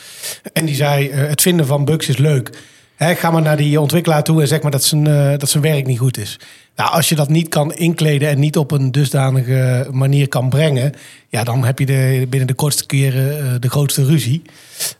En 0.53 0.65
die 0.65 0.75
zei: 0.75 1.09
eh, 1.09 1.27
het 1.27 1.41
vinden 1.41 1.65
van 1.65 1.85
bugs 1.85 2.07
is 2.07 2.17
leuk. 2.17 2.49
Hè, 2.97 3.15
ga 3.15 3.31
maar 3.31 3.41
naar 3.41 3.57
die 3.57 3.81
ontwikkelaar 3.81 4.23
toe 4.23 4.41
en 4.41 4.47
zeg 4.47 4.61
maar 4.61 4.71
dat 4.71 4.83
zijn, 4.83 5.07
eh, 5.07 5.37
dat 5.37 5.49
zijn 5.49 5.63
werk 5.63 5.85
niet 5.85 5.99
goed 5.99 6.17
is. 6.17 6.39
Nou, 6.75 6.91
als 6.91 7.09
je 7.09 7.15
dat 7.15 7.29
niet 7.29 7.49
kan 7.49 7.73
inkleden 7.73 8.29
en 8.29 8.39
niet 8.39 8.57
op 8.57 8.71
een 8.71 8.91
dusdanige 8.91 9.87
manier 9.91 10.27
kan 10.27 10.49
brengen, 10.49 10.93
ja, 11.29 11.43
dan 11.43 11.63
heb 11.63 11.79
je 11.79 11.85
de, 11.85 12.25
binnen 12.29 12.47
de 12.47 12.53
kortste 12.53 12.85
keren 12.85 13.39
eh, 13.39 13.59
de 13.59 13.69
grootste 13.69 14.05
ruzie. 14.05 14.41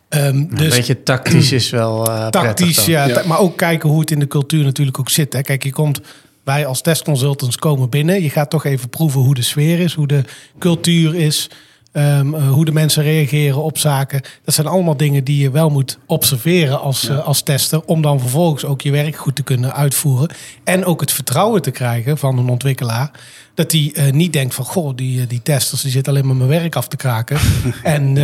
Ehm, 0.10 0.36
Een 0.36 0.50
beetje 0.50 1.04
tactisch 1.04 1.52
is 1.52 1.70
wel 1.70 2.06
eh 2.06 2.30
prettig 2.30 2.42
tactisch, 2.42 2.86
dan. 2.86 3.08
ja, 3.08 3.22
Maar 3.26 3.40
ook 3.40 3.58
kijken 3.58 3.90
hoe 3.90 4.00
het 4.00 4.12
in 4.12 4.20
de 4.20 4.28
cultuur 4.28 4.64
natuurlijk 4.64 5.00
ook 5.00 5.10
zit. 5.10 5.34
Hè. 5.34 5.42
Kijk, 5.42 5.64
je 5.64 5.72
komt, 5.72 6.02
wij 6.48 6.66
als 6.66 6.82
testconsultants 6.82 7.56
komen 7.56 7.90
binnen. 7.90 8.22
Je 8.22 8.30
gaat 8.30 8.50
toch 8.50 8.66
even 8.66 8.90
proeven 8.90 9.22
hoe 9.22 9.36
de 9.36 9.42
sfeer 9.42 9.80
is, 9.80 9.94
hoe 9.94 10.08
de 10.08 10.24
cultuur 10.60 11.16
is. 11.16 11.50
ehm, 11.92 12.34
eh, 12.34 12.50
hoe 12.50 12.66
de 12.66 12.72
mensen 12.72 13.04
reageren 13.04 13.64
op 13.64 13.78
zaken. 13.78 14.22
Dat 14.44 14.54
zijn 14.54 14.68
allemaal 14.68 14.98
dingen 14.98 15.24
die 15.24 15.42
je 15.42 15.52
wel 15.52 15.70
moet 15.70 15.98
observeren 16.06 16.80
als, 16.80 17.10
eh, 17.10 17.26
als 17.26 17.42
tester. 17.42 17.82
Om 17.86 18.02
dan 18.02 18.20
vervolgens 18.20 18.66
ook 18.66 18.82
je 18.82 18.92
werk 18.92 19.16
goed 19.16 19.36
te 19.36 19.44
kunnen 19.44 19.74
uitvoeren. 19.74 20.30
En 20.64 20.86
ook 20.86 21.02
het 21.02 21.12
vertrouwen 21.12 21.62
te 21.62 21.72
krijgen 21.72 22.18
van 22.18 22.38
een 22.38 22.50
ontwikkelaar. 22.50 23.12
Dat 23.54 23.72
die 23.72 23.94
eh, 23.94 24.12
niet 24.12 24.34
denkt 24.34 24.56
van, 24.56 24.66
goh, 24.66 24.96
die, 24.96 25.28
die 25.28 25.42
testers 25.42 25.82
die 25.82 25.92
zitten 25.92 26.14
alleen 26.14 26.28
maar 26.28 26.36
mijn 26.36 26.50
werk 26.50 26.76
af 26.76 26.88
te 26.88 26.98
kraken. 26.98 27.40
en 27.84 28.16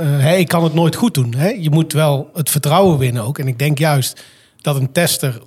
hè, 0.00 0.34
ik 0.34 0.48
kan 0.48 0.64
het 0.64 0.74
nooit 0.74 0.94
goed 0.94 1.14
doen. 1.14 1.34
Hè? 1.34 1.48
Je 1.48 1.70
moet 1.70 1.92
wel 1.92 2.30
het 2.34 2.50
vertrouwen 2.50 2.98
winnen 2.98 3.24
ook. 3.24 3.38
En 3.38 3.48
ik 3.48 3.58
denk 3.58 3.78
juist 3.78 4.22
dat 4.60 4.76
een 4.76 4.92
tester 4.92 5.40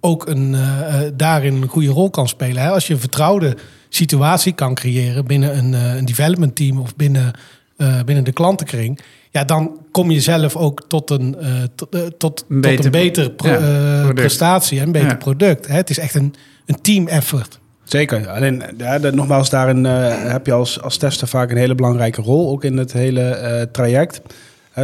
ook 0.00 0.26
een, 0.28 0.54
eh, 0.54 1.04
eh, 1.06 1.12
daarin 1.16 1.62
een 1.62 1.68
goede 1.68 1.88
rol 1.88 2.10
kan 2.10 2.28
spelen. 2.28 2.62
Hè? 2.62 2.68
Als 2.70 2.86
je 2.86 2.94
een 2.94 3.00
vertrouwde 3.00 3.56
situatie 3.88 4.52
kan 4.52 4.74
creëren 4.74 5.26
binnen 5.26 5.56
een, 5.58 5.74
eh, 5.74 5.96
een 5.96 6.04
development 6.04 6.56
team 6.56 6.78
of 6.80 6.96
binnen, 6.96 7.32
eh, 7.76 8.02
binnen 8.04 8.24
de 8.24 8.32
klantenkring. 8.32 9.00
Ja, 9.30 9.44
dan 9.44 9.78
kom 9.90 10.10
je 10.10 10.20
zelf 10.20 10.56
ook 10.56 10.84
tot 10.88 11.10
een, 11.10 11.36
eh, 11.38 11.48
tot, 11.74 11.90
tot, 11.90 12.00
Een 12.00 12.18
tot 12.18 12.60
beter 12.60 12.84
een 12.84 12.90
beter 12.90 13.30
pro- 13.30 13.48
ja, 13.48 13.56
eh, 13.56 13.94
product. 13.98 14.14
prestatie 14.14 14.78
en 14.80 14.86
een 14.86 14.92
beter 14.92 15.08
Ja. 15.08 15.14
product. 15.16 15.66
Hè? 15.66 15.74
Het 15.74 15.90
is 15.90 15.98
echt 15.98 16.14
een, 16.14 16.34
een 16.66 16.80
team 16.80 17.06
effort. 17.08 17.58
Zeker. 17.84 18.28
Alleen, 18.28 18.62
ja, 18.78 18.98
dat- 18.98 19.14
nogmaals, 19.14 19.50
daarin 19.50 19.86
eh, 19.86 19.92
heb 20.32 20.46
je 20.46 20.52
als, 20.52 20.80
als 20.80 20.96
tester 20.96 21.28
vaak 21.28 21.50
een 21.50 21.56
hele 21.56 21.74
belangrijke 21.74 22.22
rol, 22.22 22.50
ook 22.50 22.64
in 22.64 22.76
het 22.76 22.92
hele 22.92 23.20
eh, 23.22 23.62
traject. 23.62 24.20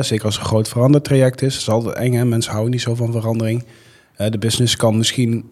Zeker 0.00 0.24
als 0.24 0.34
het 0.34 0.42
een 0.42 0.50
groot 0.50 0.68
verandertraject 0.68 1.42
is. 1.42 1.52
Dat 1.52 1.60
is 1.62 1.68
altijd 1.68 1.96
eng, 1.96 2.12
hè? 2.12 2.24
mensen 2.24 2.50
houden 2.52 2.72
niet 2.72 2.82
zo 2.82 2.94
van 2.94 3.12
verandering. 3.12 3.64
De 4.16 4.38
business 4.38 4.76
kan 4.76 4.96
misschien 4.96 5.50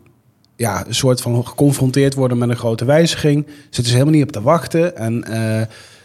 ja, 0.56 0.86
een 0.86 0.94
soort 0.94 1.20
van 1.20 1.46
geconfronteerd 1.46 2.14
worden 2.14 2.38
met 2.38 2.48
een 2.48 2.56
grote 2.56 2.84
wijziging. 2.84 3.46
Zitten 3.62 3.84
ze 3.84 3.92
helemaal 3.92 4.14
niet 4.14 4.22
op 4.22 4.32
te 4.32 4.42
wachten. 4.42 4.96
En 4.96 5.24
eh, 5.24 5.60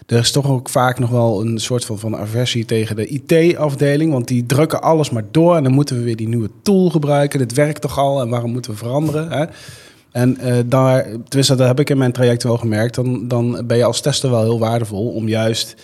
er 0.06 0.20
is 0.20 0.32
toch 0.32 0.50
ook 0.50 0.70
vaak 0.70 1.00
nog 1.00 1.10
wel 1.10 1.42
een 1.42 1.60
soort 1.60 1.86
van, 1.86 2.00
van 2.00 2.18
aversie 2.18 2.66
tegen 2.66 2.96
de 2.96 3.08
IT-afdeling. 3.08 4.12
Want 4.12 4.28
die 4.28 4.46
drukken 4.46 4.82
alles 4.82 5.10
maar 5.10 5.26
door. 5.32 5.56
En 5.56 5.64
dan 5.64 5.74
moeten 5.74 5.98
we 5.98 6.04
weer 6.04 6.16
die 6.16 6.28
nieuwe 6.28 6.50
tool 6.64 6.90
gebruiken. 6.90 7.40
Dit 7.40 7.54
werkt 7.54 7.82
toch 7.82 7.98
al? 7.98 8.22
En 8.22 8.30
waarom 8.30 8.52
moeten 8.52 8.72
we 8.72 8.78
veranderen? 8.78 9.32
Hè? 9.32 9.46
En 10.12 10.38
eh, 10.38 10.58
daar, 10.66 11.04
tenminste, 11.04 11.56
dat 11.56 11.68
heb 11.68 11.80
ik 11.80 11.90
in 11.90 11.98
mijn 11.98 12.12
traject 12.12 12.44
wel 12.44 12.58
gemerkt. 12.58 12.96
Dan, 12.96 13.28
dan 13.28 13.64
ben 13.68 13.78
je 13.78 13.84
als 13.84 14.02
tester 14.02 14.30
wel 14.30 14.42
heel 14.42 14.60
waardevol 14.60 15.08
om 15.10 15.28
juist 15.28 15.76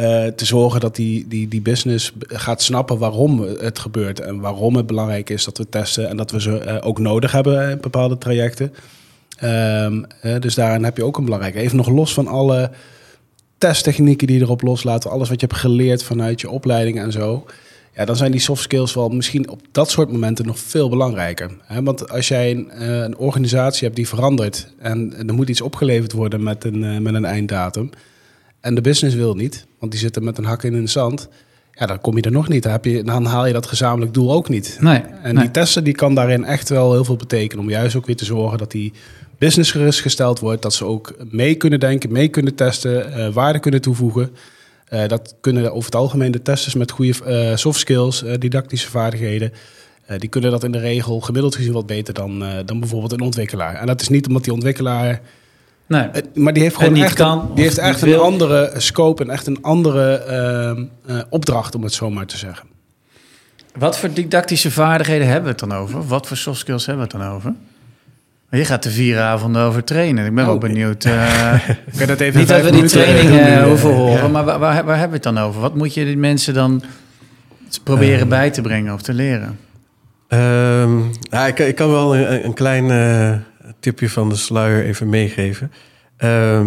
eh, 0.00 0.26
te 0.26 0.44
zorgen 0.44 0.80
dat 0.80 0.96
die, 0.96 1.28
die, 1.28 1.48
die 1.48 1.60
business 1.60 2.12
gaat 2.18 2.62
snappen 2.62 2.98
waarom 2.98 3.40
het 3.40 3.78
gebeurt. 3.78 4.20
En 4.20 4.40
waarom 4.40 4.76
het 4.76 4.86
belangrijk 4.86 5.30
is 5.30 5.44
dat 5.44 5.58
we 5.58 5.68
testen. 5.68 6.08
En 6.08 6.16
dat 6.16 6.30
we 6.30 6.40
ze 6.40 6.58
eh, 6.58 6.86
ook 6.86 6.98
nodig 6.98 7.32
hebben 7.32 7.70
in 7.70 7.80
bepaalde 7.80 8.18
trajecten. 8.18 8.74
Ehm, 9.36 10.02
eh, 10.20 10.40
dus 10.40 10.54
daarin 10.54 10.84
heb 10.84 10.96
je 10.96 11.04
ook 11.04 11.18
een 11.18 11.24
belangrijke. 11.24 11.58
Even 11.58 11.76
nog 11.76 11.88
los 11.88 12.12
van 12.12 12.26
alle 12.26 12.70
testtechnieken 13.58 14.26
die 14.26 14.40
erop 14.40 14.62
loslaten, 14.62 15.10
alles 15.10 15.28
wat 15.28 15.40
je 15.40 15.46
hebt 15.46 15.60
geleerd 15.60 16.02
vanuit 16.02 16.40
je 16.40 16.50
opleiding 16.50 17.00
en 17.00 17.12
zo. 17.12 17.46
Ja, 17.94 18.04
dan 18.04 18.16
zijn 18.16 18.30
die 18.30 18.40
soft 18.40 18.62
skills 18.62 18.94
wel 18.94 19.08
misschien 19.08 19.50
op 19.50 19.60
dat 19.72 19.90
soort 19.90 20.12
momenten 20.12 20.46
nog 20.46 20.58
veel 20.58 20.88
belangrijker. 20.88 21.50
Want 21.82 22.10
als 22.10 22.28
jij 22.28 22.50
een, 22.50 22.70
eh, 22.70 22.98
een 22.98 23.16
organisatie 23.16 23.84
hebt 23.84 23.96
die 23.96 24.08
verandert 24.08 24.72
en 24.78 25.14
er 25.26 25.34
moet 25.34 25.48
iets 25.48 25.60
opgeleverd 25.60 26.12
worden 26.12 26.42
met 26.42 26.64
een, 26.64 27.02
met 27.02 27.14
een 27.14 27.24
einddatum. 27.24 27.90
En 28.60 28.74
de 28.74 28.80
business 28.80 29.16
wil 29.16 29.34
niet, 29.34 29.66
want 29.78 29.92
die 29.92 30.00
zitten 30.00 30.24
met 30.24 30.38
een 30.38 30.44
hak 30.44 30.62
in 30.62 30.74
het 30.74 30.90
zand. 30.90 31.28
Ja, 31.72 31.86
dan 31.86 32.00
kom 32.00 32.16
je 32.16 32.22
er 32.22 32.32
nog 32.32 32.48
niet. 32.48 32.62
Dan, 32.62 32.72
heb 32.72 32.84
je, 32.84 33.02
dan 33.02 33.24
haal 33.24 33.46
je 33.46 33.52
dat 33.52 33.66
gezamenlijk 33.66 34.14
doel 34.14 34.32
ook 34.32 34.48
niet. 34.48 34.76
Nee. 34.80 35.00
En 35.22 35.34
nee. 35.34 35.42
die 35.42 35.52
testen 35.52 35.84
die 35.84 35.94
kan 35.94 36.14
daarin 36.14 36.44
echt 36.44 36.68
wel 36.68 36.92
heel 36.92 37.04
veel 37.04 37.16
betekenen. 37.16 37.64
Om 37.64 37.70
juist 37.70 37.96
ook 37.96 38.06
weer 38.06 38.16
te 38.16 38.24
zorgen 38.24 38.58
dat 38.58 38.70
die 38.70 38.92
business 39.38 39.70
gerustgesteld 39.70 40.38
wordt. 40.38 40.62
Dat 40.62 40.74
ze 40.74 40.84
ook 40.84 41.14
mee 41.30 41.54
kunnen 41.54 41.80
denken, 41.80 42.12
mee 42.12 42.28
kunnen 42.28 42.54
testen, 42.54 43.12
eh, 43.12 43.32
waarde 43.32 43.58
kunnen 43.58 43.80
toevoegen. 43.80 44.30
Eh, 44.84 45.08
dat 45.08 45.34
kunnen 45.40 45.72
over 45.72 45.84
het 45.84 45.94
algemeen 45.94 46.30
de 46.30 46.42
testers 46.42 46.74
met 46.74 46.90
goede 46.90 47.14
eh, 47.24 47.56
soft 47.56 47.78
skills, 47.78 48.24
didactische 48.38 48.90
vaardigheden. 48.90 49.52
die 50.18 50.28
kunnen 50.28 50.50
dat 50.50 50.64
in 50.64 50.72
de 50.72 50.78
regel 50.78 51.20
gemiddeld 51.20 51.54
gezien 51.54 51.72
wat 51.72 51.86
beter 51.86 52.14
dan, 52.14 52.44
dan 52.64 52.80
bijvoorbeeld 52.80 53.12
een 53.12 53.20
ontwikkelaar. 53.20 53.74
En 53.74 53.86
dat 53.86 54.00
is 54.00 54.08
niet 54.08 54.26
omdat 54.26 54.44
die 54.44 54.52
ontwikkelaar 54.52 55.20
nee. 55.90 56.02
eh, 56.02 56.22
maar 56.34 56.52
die 56.52 56.62
heeft 56.62 56.76
gewoon 56.76 56.92
niet 56.92 57.04
echt, 57.04 57.14
kan, 57.14 57.38
een, 57.38 57.44
of 57.48 57.54
die 57.54 57.64
heeft 57.64 57.76
niet 57.76 57.86
echt 57.86 58.02
een 58.02 58.18
andere 58.18 58.72
scope 58.76 59.22
en 59.22 59.30
echt 59.30 59.46
een 59.46 59.58
andere 59.62 60.12
ehm, 60.16 60.84
eh, 61.06 61.22
opdracht, 61.30 61.74
om 61.74 61.82
het 61.82 61.92
zo 61.92 62.10
maar 62.10 62.26
te 62.26 62.36
zeggen. 62.36 62.68
Wat 63.78 63.98
voor 63.98 64.12
didactische 64.12 64.70
vaardigheden 64.70 65.26
hebben 65.26 65.42
we 65.44 65.50
het 65.50 65.58
dan 65.58 65.72
over? 65.72 66.06
Wat 66.06 66.26
voor 66.26 66.36
soft 66.36 66.58
skills 66.60 66.86
hebben 66.86 67.06
we 67.06 67.12
het 67.12 67.22
dan 67.22 67.34
over? 67.34 67.54
Je 68.50 68.64
gaat 68.64 68.84
er 68.84 68.90
vier 68.90 69.20
avonden 69.20 69.62
over 69.62 69.84
trainen. 69.84 70.26
Ik 70.26 70.34
ben 70.34 70.44
wel 70.44 70.54
Oh. 70.54 70.60
benieuwd. 70.60 71.04
eh, 71.04 71.68
Kan 71.96 72.06
dat 72.06 72.20
even 72.20 72.38
niet 72.40 72.48
dat 72.48 72.62
we 72.62 72.70
die 72.70 72.84
training 72.84 73.62
hoeven 73.64 73.94
horen, 73.94 74.22
ja. 74.22 74.28
maar 74.28 74.44
waar, 74.44 74.58
waar, 74.58 74.84
waar 74.84 74.98
hebben 74.98 75.20
we 75.20 75.28
het 75.28 75.34
dan 75.34 75.38
over? 75.44 75.60
Wat 75.60 75.74
moet 75.74 75.94
je 75.94 76.04
die 76.04 76.16
mensen 76.16 76.54
dan 76.54 76.82
proberen 77.84 78.18
Ehm. 78.20 78.28
bij 78.28 78.50
te 78.50 78.60
brengen 78.60 78.94
of 78.94 79.02
te 79.02 79.12
leren? 79.14 79.58
Ehm, 80.28 80.98
ja, 81.20 81.46
ik, 81.46 81.58
ik 81.58 81.74
kan 81.74 81.90
wel 81.90 82.16
een, 82.16 82.44
een 82.44 82.54
klein 82.54 82.90
eh, 82.90 83.38
tipje 83.80 84.08
van 84.10 84.28
de 84.28 84.36
sluier 84.36 84.84
even 84.84 85.08
meegeven. 85.08 85.72
Ehm, 86.16 86.66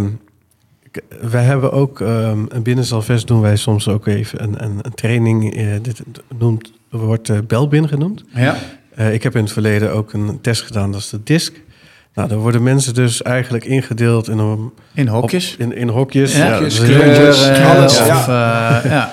wij 1.21 1.43
hebben 1.43 1.71
ook 1.71 2.01
ehm, 2.01 2.39
binnen 2.63 2.85
Salvest 2.85 3.27
doen 3.27 3.41
wij 3.41 3.55
soms 3.55 3.87
ook 3.87 4.07
even 4.07 4.43
een, 4.43 4.63
een, 4.63 4.79
een 4.81 4.93
training. 4.93 5.55
eh, 5.55 5.65
dit 5.81 6.01
noemt, 6.37 6.71
wordt 6.89 7.29
eh 7.29 7.37
Belbin 7.47 7.87
genoemd. 7.87 8.23
Ja. 8.27 8.55
Eh, 8.95 9.13
ik 9.13 9.23
heb 9.23 9.35
in 9.35 9.43
het 9.43 9.51
verleden 9.51 9.91
ook 9.93 10.13
een 10.13 10.41
test 10.41 10.61
gedaan, 10.61 10.91
dat 10.91 11.01
is 11.01 11.09
de 11.09 11.23
DISC. 11.23 11.53
Nou, 12.13 12.29
daar 12.29 12.37
worden 12.37 12.63
mensen 12.63 12.93
dus 12.93 13.21
eigenlijk 13.21 13.65
ingedeeld 13.65 14.27
in, 14.29 14.37
een, 14.37 14.71
In 14.93 15.07
hokjes. 15.07 15.53
op- 15.53 15.59
in, 15.59 15.75
in 15.75 15.87
hokjes. 15.89 16.37
Ja, 16.37 16.57
Kleuren, 16.57 17.65
alles, 17.65 17.99
of, 17.99 18.25
ja. 18.27 19.11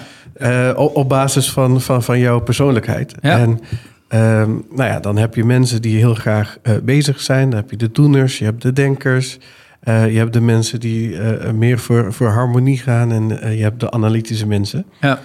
op 0.76 1.08
basis 1.08 1.50
van, 1.50 1.80
van, 1.80 2.02
van 2.02 2.18
jouw 2.18 2.40
persoonlijkheid. 2.40 3.14
Ja. 3.22 3.38
En 3.38 3.60
ehm, 4.10 4.50
nou 4.50 4.88
ja, 4.90 5.00
dan 5.00 5.16
heb 5.16 5.34
je 5.34 5.44
mensen 5.44 5.82
die 5.82 5.96
heel 5.96 6.14
graag 6.14 6.58
eh, 6.62 6.74
bezig 6.82 7.20
zijn. 7.20 7.50
Dan 7.50 7.58
heb 7.58 7.70
je 7.70 7.76
de 7.76 7.90
doeners, 7.90 8.38
je 8.38 8.44
hebt 8.44 8.62
de 8.62 8.72
denkers. 8.72 9.38
eh, 9.80 10.12
je 10.12 10.18
hebt 10.18 10.32
de 10.32 10.40
mensen 10.40 10.80
die 10.80 11.18
eh, 11.18 11.52
meer 11.52 11.78
voor, 11.78 12.12
voor 12.12 12.28
harmonie 12.28 12.78
gaan. 12.78 13.12
En 13.12 13.56
je 13.56 13.62
hebt 13.62 13.80
de 13.80 13.90
analytische 13.90 14.46
mensen. 14.46 14.84
Ja. 15.00 15.18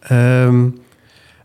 Ehm, 0.00 0.68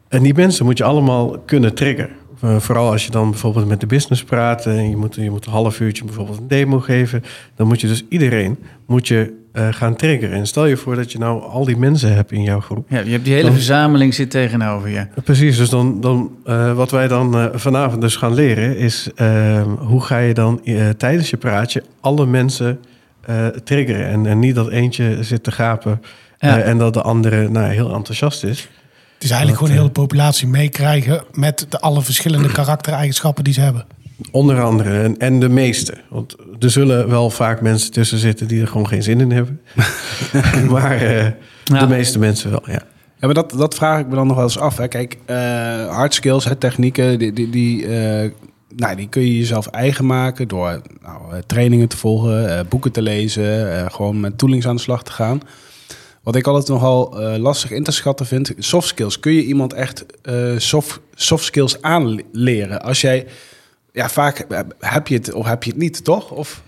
en 0.10 0.24
die 0.24 0.34
mensen 0.34 0.66
moet 0.66 0.78
je 0.78 0.84
allemaal 0.84 1.40
kunnen 1.46 1.74
triggeren. 1.74 2.16
Eh, 2.42 2.60
vooral 2.60 2.92
als 2.92 3.06
je 3.06 3.12
dan 3.12 3.30
bijvoorbeeld 3.30 3.68
met 3.68 3.80
de 3.80 3.86
business 3.88 4.24
praat 4.24 4.66
en 4.66 4.90
je 4.90 4.96
moet, 4.98 5.16
je 5.16 5.30
moet 5.30 5.46
een 5.46 5.52
half 5.52 5.80
uurtje 5.80 6.04
bijvoorbeeld 6.06 6.38
een 6.40 6.48
demo 6.48 6.80
geven, 6.80 7.24
dan 7.56 7.68
moet 7.68 7.82
je 7.82 7.88
dus 7.88 8.04
iedereen 8.10 8.58
moet 8.86 9.08
je, 9.08 9.34
eh, 9.52 9.68
gaan 9.72 9.96
triggeren. 9.96 10.36
En 10.38 10.48
stel 10.48 10.66
je 10.66 10.78
voor 10.78 10.96
dat 10.96 11.12
je 11.12 11.18
nou 11.18 11.42
al 11.42 11.66
die 11.66 11.78
mensen 11.78 12.14
hebt 12.14 12.32
in 12.32 12.42
jouw 12.44 12.60
groep. 12.60 12.86
ja, 12.90 13.00
je 13.00 13.12
hebt 13.12 13.24
die 13.24 13.34
hele 13.34 13.46
Dan- 13.46 13.54
verzameling 13.54 14.14
zit 14.14 14.32
tegenover 14.32 14.90
je. 14.90 15.08
Precies, 15.24 15.58
dus 15.58 15.70
dan, 15.70 16.02
dan 16.02 16.32
eh, 16.46 16.74
wat 16.74 16.92
wij 16.92 17.08
dan 17.08 17.36
eh, 17.38 17.46
vanavond 17.54 18.02
dus 18.02 18.16
gaan 18.16 18.34
leren 18.34 18.78
is 18.78 19.10
ehm, 19.16 19.70
hoe 19.70 20.02
ga 20.02 20.18
je 20.18 20.34
dan 20.34 20.62
eh, 20.66 20.90
tijdens 20.90 21.30
je 21.30 21.38
praatje 21.38 21.84
alle 22.00 22.26
mensen 22.26 22.80
eh, 23.26 23.48
triggeren. 23.48 24.08
En, 24.08 24.26
en 24.26 24.40
niet 24.40 24.56
dat 24.56 24.70
eentje 24.70 25.18
zit 25.24 25.44
te 25.44 25.52
gapen 25.52 26.02
Ja. 26.40 26.58
eh, 26.60 26.70
en 26.70 26.78
dat 26.78 26.94
de 26.94 27.02
andere 27.02 27.50
nou, 27.50 27.72
heel 27.74 27.94
enthousiast 27.94 28.44
is. 28.44 28.70
Het 29.18 29.26
is 29.26 29.32
eigenlijk 29.32 29.60
Dat, 29.60 29.70
gewoon 29.70 29.84
heel 29.84 29.94
de 29.94 30.02
populatie 30.02 30.48
meekrijgen 30.48 31.24
met 31.34 31.66
de 31.70 31.80
alle 31.80 32.02
verschillende 32.02 32.52
karaktereigenschappen 32.52 33.44
die 33.44 33.54
ze 33.54 33.62
hebben. 33.62 33.86
Onder 34.32 34.62
andere 34.62 35.02
en, 35.04 35.18
en 35.18 35.40
de 35.40 35.50
meeste. 35.50 35.94
Want 36.10 36.36
er 36.60 36.72
zullen 36.72 37.10
wel 37.10 37.30
vaak 37.30 37.62
mensen 37.62 37.92
tussen 37.92 38.18
zitten 38.18 38.48
die 38.48 38.62
er 38.62 38.68
gewoon 38.68 38.88
geen 38.88 39.04
zin 39.04 39.20
in 39.22 39.32
hebben. 39.32 39.62
maar 40.70 41.02
eh, 41.02 41.32
Ja. 41.64 41.80
de 41.80 41.88
meeste 41.88 42.20
mensen 42.20 42.50
wel, 42.52 42.64
ja. 42.66 42.82
Ja, 43.20 43.26
maar 43.26 43.34
dat, 43.34 43.52
dat 43.58 43.76
vraag 43.76 44.00
ik 44.00 44.08
me 44.08 44.16
dan 44.16 44.28
nog 44.28 44.36
wel 44.36 44.46
eens 44.46 44.60
af. 44.60 44.78
Hè. 44.78 44.88
Kijk, 44.88 45.18
eh, 45.26 45.36
hard 45.96 46.14
skills, 46.14 46.46
hè, 46.46 46.56
technieken, 46.56 47.20
die, 47.20 47.34
die, 47.34 47.50
die, 47.50 47.88
eh, 47.88 48.32
nou, 48.76 48.96
die 48.96 49.08
kun 49.10 49.22
je 49.22 49.38
jezelf 49.38 49.68
eigen 49.68 50.06
maken 50.06 50.48
door 50.48 50.82
nou, 51.02 51.34
eh, 51.34 51.40
trainingen 51.48 51.88
te 51.88 51.98
volgen, 51.98 52.58
eh, 52.58 52.66
boeken 52.70 52.92
te 52.92 53.02
lezen, 53.02 53.74
eh, 53.80 53.86
gewoon 53.92 54.20
met 54.20 54.38
toolings 54.38 54.68
aan 54.68 54.76
de 54.76 54.82
slag 54.82 55.04
te 55.04 55.12
gaan. 55.12 55.42
Wat 56.28 56.36
ik 56.36 56.48
altijd 56.48 56.68
nogal 56.68 57.20
eh, 57.20 57.38
lastig 57.38 57.72
in 57.72 57.84
te 57.84 57.92
schatten 57.92 58.26
vind, 58.26 58.54
soft 58.58 58.88
skills. 58.88 59.20
Kun 59.20 59.32
je 59.34 59.44
iemand 59.44 59.74
echt 59.74 60.06
eh, 60.22 60.58
soft, 60.58 61.00
soft 61.16 61.44
skills 61.44 61.82
aanleren? 61.82 62.82
Als 62.82 63.02
jij, 63.02 63.28
ja, 63.92 64.10
vaak 64.10 64.40
eh, 64.40 64.60
heb 64.80 65.08
je 65.08 65.16
het 65.16 65.34
of 65.34 65.46
heb 65.46 65.64
je 65.64 65.70
het 65.70 65.80
niet, 65.80 66.04
toch? 66.04 66.32
Of, 66.32 66.64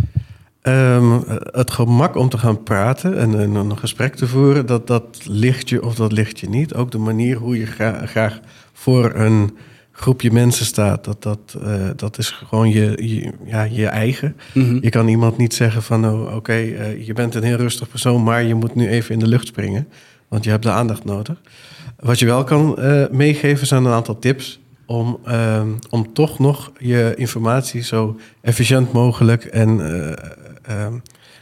Ehm, 0.62 1.20
het 1.52 1.72
gemak 1.72 2.16
om 2.16 2.30
te 2.30 2.38
gaan 2.38 2.64
praten 2.64 3.18
en, 3.18 3.40
en 3.40 3.56
een 3.56 3.78
gesprek 3.78 4.16
te 4.16 4.28
voeren, 4.28 4.66
dat, 4.66 4.88
dat 4.88 5.20
ligt 5.24 5.70
je 5.70 5.84
of 5.86 5.96
dat 5.96 6.12
ligt 6.12 6.40
je 6.40 6.50
niet. 6.50 6.74
Ook 6.74 6.92
de 6.92 6.98
manier 6.98 7.38
hoe 7.38 7.58
je 7.58 7.66
gra- 7.66 8.06
graag 8.06 8.40
voor 8.74 9.16
een 9.16 9.58
groepje 10.00 10.32
mensen 10.32 10.66
staat, 10.66 11.06
dat, 11.06 11.24
dat, 11.24 11.58
eh, 11.64 11.90
dat 11.96 12.18
is 12.18 12.30
gewoon 12.30 12.70
je, 12.70 13.08
je, 13.08 13.32
ja, 13.46 13.64
je 13.64 13.88
eigen. 13.88 14.36
Je 14.82 14.90
kan 14.90 15.08
iemand 15.08 15.38
niet 15.38 15.54
zeggen 15.54 15.84
van, 15.84 16.06
oh, 16.06 16.36
oké, 16.36 16.54
eh, 16.54 17.06
je 17.06 17.14
bent 17.14 17.36
een 17.36 17.44
heel 17.44 17.58
rustig 17.58 17.90
persoon, 17.90 18.24
maar 18.24 18.44
je 18.44 18.56
moet 18.56 18.76
nu 18.76 18.88
even 18.88 19.14
in 19.14 19.20
de 19.20 19.28
lucht 19.28 19.48
springen, 19.48 19.88
want 20.28 20.44
je 20.44 20.50
hebt 20.50 20.64
de 20.64 20.72
aandacht 20.72 21.06
nodig. 21.06 21.42
Wat 22.00 22.20
je 22.20 22.26
wel 22.26 22.44
kan 22.44 22.78
eh, 22.78 23.10
meegeven 23.10 23.68
zijn 23.68 23.86
een 23.86 23.92
aantal 23.92 24.20
tips 24.20 24.60
om, 24.86 25.20
ehm, 25.26 25.70
om 25.90 26.14
toch 26.14 26.40
nog 26.40 26.72
je 26.78 27.14
informatie 27.16 27.84
zo 27.84 28.20
efficiënt 28.42 28.92
mogelijk 28.92 29.46
en 29.46 29.80
eh, 29.80 30.12
ehm, 30.62 30.94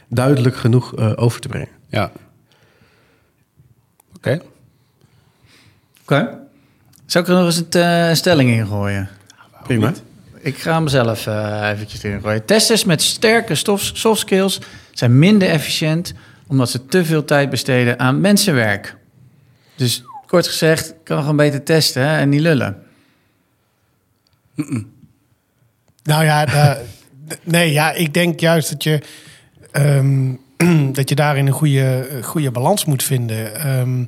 duidelijk 0.08 0.56
genoeg 0.56 0.94
eh, 0.94 1.12
over 1.16 1.40
te 1.40 1.48
brengen. 1.48 1.68
ja. 1.88 2.12
Oké. 4.16 4.40
Oké. 6.02 6.47
Zou 7.08 7.24
ik 7.24 7.30
er 7.30 7.36
nog 7.36 7.46
eens 7.46 7.56
een, 7.70 7.70
eh, 7.82 8.14
stelling 8.14 8.50
in 8.50 8.66
gooien? 8.66 9.08
Prima. 9.62 9.92
Ik 10.40 10.58
ga 10.58 10.72
hem 10.74 10.88
zelf 10.88 11.26
eh 11.26 11.68
eventjes 11.72 12.04
ingooien. 12.04 12.44
Testers 12.44 12.84
met 12.84 13.02
sterke 13.02 13.54
stof- 13.54 13.90
soft 13.94 14.20
skills 14.20 14.60
zijn 14.92 15.18
minder 15.18 15.48
efficiënt... 15.48 16.14
omdat 16.46 16.70
ze 16.70 16.86
te 16.86 17.04
veel 17.04 17.24
tijd 17.24 17.50
besteden 17.50 17.98
aan 17.98 18.20
mensenwerk. 18.20 18.96
Dus 19.76 20.02
kort 20.26 20.46
gezegd, 20.46 20.94
kan 21.04 21.18
gewoon 21.20 21.36
beter 21.36 21.62
testen 21.62 22.02
hè, 22.02 22.18
en 22.18 22.28
niet 22.28 22.40
lullen. 22.40 22.82
Nou 26.02 26.24
ja, 26.24 26.44
da- 26.44 26.78
d- 27.28 27.38
nee, 27.42 27.72
ja, 27.72 27.92
ik 27.92 28.14
denk 28.14 28.40
juist 28.40 28.70
dat 28.70 28.82
je, 28.82 29.00
ehm, 29.70 30.34
dat 30.98 31.08
je 31.08 31.14
daarin 31.14 31.46
een 31.46 31.52
goede, 31.52 32.08
goede 32.22 32.50
balans 32.50 32.84
moet 32.84 33.02
vinden. 33.02 33.54
Ehm, 33.54 34.04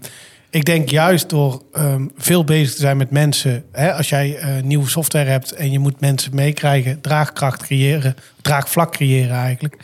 ik 0.50 0.64
denk 0.64 0.88
juist 0.88 1.28
door 1.28 1.62
ehm, 1.72 2.06
veel 2.16 2.44
bezig 2.44 2.74
te 2.74 2.80
zijn 2.80 2.96
met 2.96 3.10
mensen. 3.10 3.64
Hè, 3.72 3.94
als 3.94 4.08
jij 4.08 4.36
eh, 4.36 4.62
nieuwe 4.62 4.88
software 4.88 5.30
hebt 5.30 5.52
en 5.52 5.70
je 5.70 5.78
moet 5.78 6.00
mensen 6.00 6.34
meekrijgen, 6.34 7.00
draagkracht 7.00 7.62
creëren, 7.62 8.14
draagvlak 8.42 8.92
creëren 8.92 9.36
eigenlijk. 9.36 9.76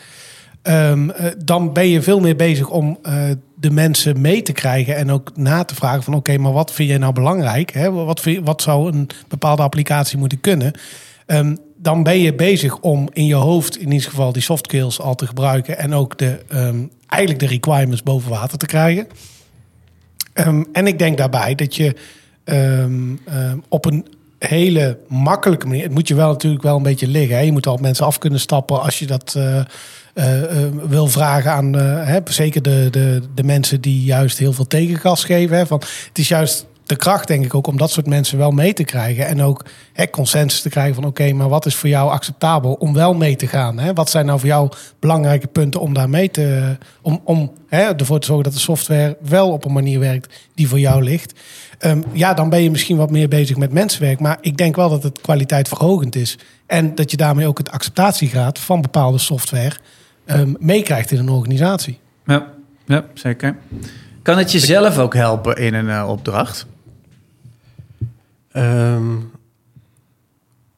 Ehm, 0.62 1.10
eh, 1.10 1.26
dan 1.44 1.72
ben 1.72 1.88
je 1.88 2.02
veel 2.02 2.20
meer 2.20 2.36
bezig 2.36 2.68
om 2.68 2.98
eh, 3.02 3.24
de 3.54 3.70
mensen 3.70 4.20
mee 4.20 4.42
te 4.42 4.52
krijgen 4.52 4.96
en 4.96 5.10
ook 5.10 5.36
na 5.36 5.64
te 5.64 5.74
vragen 5.74 6.02
van 6.02 6.14
oké, 6.14 6.38
maar 6.38 6.52
wat 6.52 6.72
vind 6.72 6.88
jij 6.88 6.98
nou 6.98 7.12
belangrijk? 7.12 7.72
Hè? 7.72 7.90
Wat, 7.90 8.24
wat 8.44 8.62
zou 8.62 8.92
een 8.92 9.08
bepaalde 9.28 9.62
applicatie 9.62 10.18
moeten 10.18 10.40
kunnen? 10.40 10.72
Ehm, 11.26 11.56
dan 11.76 12.02
ben 12.02 12.18
je 12.18 12.34
bezig 12.34 12.78
om 12.78 13.08
in 13.12 13.26
je 13.26 13.34
hoofd 13.34 13.78
in 13.78 13.92
ieder 13.92 14.08
geval 14.08 14.32
die 14.32 14.42
soft 14.42 14.64
skills 14.64 15.00
al 15.00 15.14
te 15.14 15.26
gebruiken 15.26 15.78
en 15.78 15.94
ook 15.94 16.18
de, 16.18 16.38
eigenlijk 17.06 17.40
de 17.40 17.46
requirements 17.46 18.02
boven 18.02 18.30
water 18.30 18.58
te 18.58 18.66
krijgen. 18.66 19.06
Ehm, 20.36 20.62
en 20.72 20.86
ik 20.86 20.98
denk 20.98 21.16
daarbij 21.16 21.54
dat 21.54 21.76
je 21.76 21.94
ehm, 22.44 23.14
ehm, 23.24 23.58
op 23.68 23.84
een 23.84 24.06
hele 24.38 24.98
makkelijke 25.08 25.66
manier. 25.66 25.82
Het 25.82 25.92
moet 25.92 26.08
je 26.08 26.14
wel 26.14 26.28
natuurlijk 26.28 26.62
wel 26.62 26.76
een 26.76 26.82
beetje 26.82 27.08
liggen. 27.08 27.36
Hè? 27.36 27.42
Je 27.42 27.52
moet 27.52 27.66
al 27.66 27.76
mensen 27.76 28.06
af 28.06 28.18
kunnen 28.18 28.40
stappen 28.40 28.82
als 28.82 28.98
je 28.98 29.06
dat 29.06 29.34
eh, 29.36 29.58
eh, 29.58 30.42
eh, 30.42 30.72
wil 30.88 31.06
vragen 31.06 31.50
aan. 31.50 31.72
hè? 31.72 32.18
Zeker 32.24 32.62
de, 32.62 32.88
de, 32.90 33.22
de 33.34 33.42
mensen 33.42 33.80
die 33.80 34.04
juist 34.04 34.38
heel 34.38 34.52
veel 34.52 34.66
tegengas 34.66 35.24
geven. 35.24 35.56
Hè? 35.56 35.66
Van, 35.66 35.82
het 36.08 36.18
is 36.18 36.28
juist 36.28 36.66
de 36.86 36.96
kracht, 36.96 37.28
denk 37.28 37.44
ik, 37.44 37.54
ook 37.54 37.66
om 37.66 37.76
dat 37.76 37.90
soort 37.90 38.06
mensen 38.06 38.38
wel 38.38 38.50
mee 38.50 38.72
te 38.72 38.84
krijgen. 38.84 39.26
En 39.26 39.42
ook 39.42 39.64
hè, 39.92 40.10
consensus 40.10 40.60
te 40.60 40.68
krijgen 40.68 40.94
van 40.94 41.04
oké, 41.04 41.32
maar 41.32 41.48
wat 41.48 41.66
is 41.66 41.74
voor 41.74 41.88
jou 41.88 42.10
acceptabel 42.10 42.72
om 42.72 42.94
wel 42.94 43.14
mee 43.14 43.36
te 43.36 43.46
gaan? 43.46 43.78
Hè? 43.78 43.92
Wat 43.92 44.10
zijn 44.10 44.26
nou 44.26 44.38
voor 44.38 44.48
jou 44.48 44.70
belangrijke 44.98 45.46
punten 45.46 45.80
om 45.80 45.94
daar 45.94 46.08
mee 46.08 46.30
te. 46.30 46.76
om, 47.02 47.20
om 47.24 47.52
hè, 47.68 47.82
ervoor 47.82 48.20
te 48.20 48.26
zorgen 48.26 48.44
dat 48.44 48.52
de 48.52 48.58
software 48.58 49.16
wel 49.20 49.52
op 49.52 49.64
een 49.64 49.72
manier 49.72 49.98
werkt 49.98 50.34
die 50.54 50.68
voor 50.68 50.78
jou 50.78 51.02
ligt. 51.02 51.40
Ehm, 51.78 52.02
ja, 52.12 52.34
dan 52.34 52.48
ben 52.48 52.62
je 52.62 52.70
misschien 52.70 52.96
wat 52.96 53.10
meer 53.10 53.28
bezig 53.28 53.56
met 53.56 53.72
mensenwerk. 53.72 54.20
Maar 54.20 54.38
ik 54.40 54.56
denk 54.56 54.76
wel 54.76 54.88
dat 54.88 55.02
het 55.02 55.20
kwaliteit 55.20 55.68
verhogend 55.68 56.16
is. 56.16 56.38
En 56.66 56.94
dat 56.94 57.10
je 57.10 57.16
daarmee 57.16 57.46
ook 57.46 57.58
het 57.58 57.70
acceptatiegraad 57.70 58.58
van 58.58 58.80
bepaalde 58.80 59.18
software 59.18 59.76
ehm, 60.24 60.54
meekrijgt 60.58 61.10
in 61.10 61.18
een 61.18 61.28
organisatie. 61.28 61.98
Ja, 62.26 62.46
ja, 62.84 63.04
zeker. 63.14 63.56
Kan 64.22 64.38
het 64.38 64.52
jezelf 64.52 64.98
ook 64.98 65.14
helpen 65.14 65.56
in 65.56 65.74
een 65.74 65.90
eh, 65.90 66.08
opdracht? 66.08 66.66
Ehm, 68.56 69.14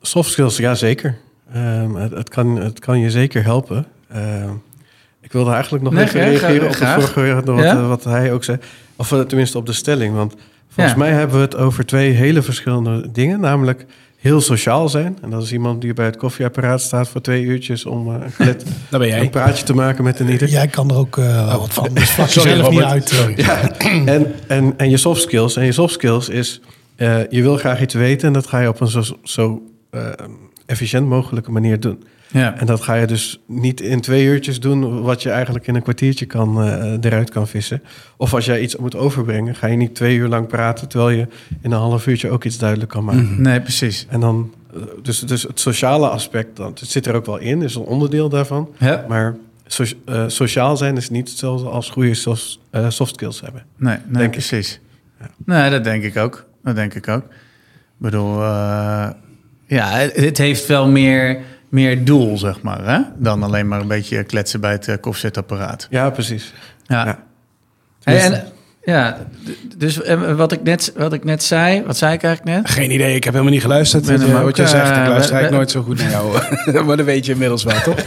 soft 0.00 0.30
skills, 0.30 0.56
ja 0.56 0.74
zeker. 0.74 1.16
Ehm, 1.52 1.94
het, 1.94 2.12
het, 2.12 2.28
kan, 2.28 2.56
het 2.56 2.78
kan 2.78 2.98
je 3.00 3.10
zeker 3.10 3.42
helpen. 3.44 3.86
Ehm, 4.08 4.50
ik 5.20 5.32
wilde 5.32 5.50
eigenlijk 5.52 5.84
nog 5.84 5.92
Nee, 5.92 6.04
even 6.04 6.20
ja, 6.20 6.26
reageren 6.26 6.74
graag. 6.74 6.96
op 6.96 7.02
het 7.02 7.10
vorige 7.10 7.42
wat, 7.44 7.62
Ja? 7.64 7.76
eh, 7.76 7.88
wat 7.88 8.04
hij 8.04 8.32
ook 8.32 8.44
zei. 8.44 8.58
Of 8.96 9.12
eh, 9.12 9.20
tenminste 9.20 9.58
op 9.58 9.66
de 9.66 9.72
stelling. 9.72 10.14
Want 10.14 10.34
volgens 10.68 10.96
Ja. 10.96 11.00
mij 11.02 11.12
hebben 11.12 11.36
we 11.36 11.42
het 11.42 11.56
over 11.56 11.86
twee 11.86 12.10
hele 12.12 12.42
verschillende 12.42 13.10
dingen. 13.12 13.40
Namelijk 13.40 13.86
heel 14.16 14.40
sociaal 14.40 14.88
zijn. 14.88 15.18
En 15.22 15.30
dat 15.30 15.42
is 15.42 15.52
iemand 15.52 15.80
die 15.80 15.94
bij 15.94 16.04
het 16.04 16.16
koffieapparaat 16.16 16.80
staat 16.80 17.08
voor 17.08 17.20
twee 17.20 17.42
uurtjes 17.42 17.84
om 17.84 18.14
eh, 18.14 18.20
een, 18.24 18.32
klet- 18.36 18.64
Daar 18.90 19.00
ben 19.00 19.08
een 19.12 19.16
jij. 19.16 19.30
praatje 19.30 19.64
te 19.64 19.74
maken 19.74 20.04
met 20.04 20.20
een 20.20 20.28
ieder. 20.28 20.48
Jij 20.48 20.66
kan 20.68 20.90
er 20.90 20.96
ook 20.96 21.18
eh, 21.18 21.46
wel 21.46 21.58
wat 21.60 21.72
van. 21.74 21.88
Dus 21.92 22.10
vlak 22.10 22.28
jezelf 22.38 22.70
niet 22.70 22.80
uit. 22.82 23.10
eh. 23.10 23.16
Sorry. 23.16 23.34
En, 24.14 24.34
en, 24.46 24.74
en 24.76 24.90
je 24.90 24.96
soft 24.96 25.22
skills. 25.22 25.56
En 25.56 25.64
je 25.64 25.72
soft 25.72 25.92
skills 25.94 26.28
is, 26.28 26.60
eh, 26.98 27.20
je 27.28 27.42
wil 27.42 27.56
graag 27.56 27.80
iets 27.80 27.94
weten 27.94 28.26
en 28.26 28.32
dat 28.32 28.46
ga 28.46 28.60
je 28.60 28.68
op 28.68 28.80
een 28.80 28.88
zo, 28.88 29.02
zo 29.22 29.62
eh, 29.90 30.08
efficiënt 30.66 31.06
mogelijke 31.06 31.50
manier 31.50 31.80
doen. 31.80 32.04
Ja. 32.32 32.58
En 32.58 32.66
dat 32.66 32.80
ga 32.80 32.94
je 32.94 33.06
dus 33.06 33.40
niet 33.46 33.80
in 33.80 34.00
twee 34.00 34.24
uurtjes 34.24 34.60
doen, 34.60 35.02
wat 35.02 35.22
je 35.22 35.30
eigenlijk 35.30 35.66
in 35.66 35.74
een 35.74 35.82
kwartiertje 35.82 36.26
kan, 36.26 36.62
eh, 36.62 36.92
eruit 37.00 37.30
kan 37.30 37.48
vissen. 37.48 37.82
Of 38.16 38.34
als 38.34 38.44
jij 38.44 38.60
iets 38.60 38.76
moet 38.76 38.96
overbrengen, 38.96 39.54
ga 39.54 39.66
je 39.66 39.76
niet 39.76 39.94
twee 39.94 40.16
uur 40.16 40.28
lang 40.28 40.46
praten, 40.46 40.88
terwijl 40.88 41.10
je 41.18 41.26
in 41.60 41.72
een 41.72 41.78
half 41.78 42.06
uurtje 42.06 42.30
ook 42.30 42.44
iets 42.44 42.58
duidelijk 42.58 42.90
kan 42.90 43.04
maken. 43.04 43.42
Nee, 43.42 43.60
precies. 43.60 44.06
En 44.08 44.20
dan, 44.20 44.54
dus, 45.02 45.20
dus 45.20 45.42
het 45.42 45.60
sociale 45.60 46.08
aspect, 46.08 46.56
dat 46.56 46.80
zit 46.84 47.06
er 47.06 47.14
ook 47.14 47.26
wel 47.26 47.38
in, 47.38 47.62
is 47.62 47.74
een 47.74 47.82
onderdeel 47.82 48.28
daarvan. 48.28 48.68
Ja. 48.78 49.04
Maar 49.08 49.36
so- 49.66 50.26
sociaal 50.26 50.76
zijn 50.76 50.96
is 50.96 51.10
niet 51.10 51.28
hetzelfde 51.28 51.68
als 51.68 51.90
goede 51.90 52.14
soft, 52.14 52.58
soft 52.88 53.14
skills 53.14 53.40
hebben. 53.40 53.64
Nee, 53.76 53.96
nee 54.06 54.28
precies. 54.28 54.80
Nee, 55.44 55.70
dat 55.70 55.84
denk 55.84 56.02
ik 56.02 56.16
ook. 56.16 56.47
Dat 56.64 56.74
denk 56.74 56.94
ik 56.94 57.08
ook. 57.08 57.22
Ik 57.22 58.04
bedoel, 58.04 58.42
eh, 58.42 59.08
ja, 59.66 59.88
het, 60.14 60.38
heeft 60.38 60.66
wel 60.66 60.88
meer, 60.88 61.38
meer 61.68 62.04
doel, 62.04 62.38
zeg 62.38 62.62
maar, 62.62 62.84
hè? 62.84 63.00
dan 63.16 63.42
alleen 63.42 63.68
maar 63.68 63.80
een 63.80 63.88
beetje 63.88 64.22
kletsen 64.24 64.60
bij 64.60 64.72
het 64.72 64.88
eh, 64.88 64.94
koffiezetapparaat. 65.00 65.86
Ja, 65.90 66.10
precies. 66.10 66.52
Ja. 66.86 67.04
Ja. 67.06 67.18
Hey, 68.02 68.20
en, 68.20 68.44
ja, 68.82 69.18
dus 69.76 70.02
eh, 70.02 70.32
wat 70.32 70.52
ik, 70.52 70.62
net, 70.62 70.92
wat 70.96 71.12
ik 71.12 71.24
net 71.24 71.42
zei, 71.42 71.82
wat 71.82 71.96
zei 71.96 72.12
ik 72.14 72.22
eigenlijk 72.22 72.56
net? 72.56 72.70
Geen 72.70 72.90
idee, 72.90 73.14
ik 73.14 73.24
heb 73.24 73.32
helemaal 73.32 73.54
niet 73.54 73.62
geluisterd. 73.62 74.06
Ben 74.06 74.12
Wat, 74.18 74.28
hem 74.28 74.36
je- 74.38 74.44
wat 74.44 74.56
zegt, 74.56 74.72
ik 74.72 75.06
luister 75.06 75.12
eigenlijk 75.14 75.50
nooit 75.50 75.70
zo 75.70 75.82
goed 75.82 75.98
naar 75.98 76.10
jou. 76.10 76.32
maar 76.86 76.96
dat 76.96 77.06
weet 77.06 77.26
je 77.26 77.32
inmiddels 77.32 77.64
wel, 77.64 77.80
toch? 77.80 77.98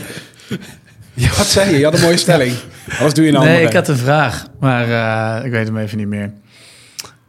ja, 1.14 1.28
wat 1.38 1.46
zei 1.46 1.70
je? 1.72 1.78
Je 1.78 1.84
had 1.84 1.94
een 1.94 2.02
mooie 2.02 2.18
stelling. 2.18 2.54
Anders 2.92 3.14
doe 3.14 3.24
je 3.26 3.30
een 3.32 3.38
andere. 3.38 3.56
Nee, 3.56 3.66
ik 3.66 3.74
had 3.74 3.88
een 3.88 3.98
vraag, 3.98 4.46
maar 4.60 5.46
ik 5.46 5.52
weet 5.52 5.68
hem 5.68 5.78
even 5.78 5.98
niet 5.98 6.08
meer. 6.08 6.32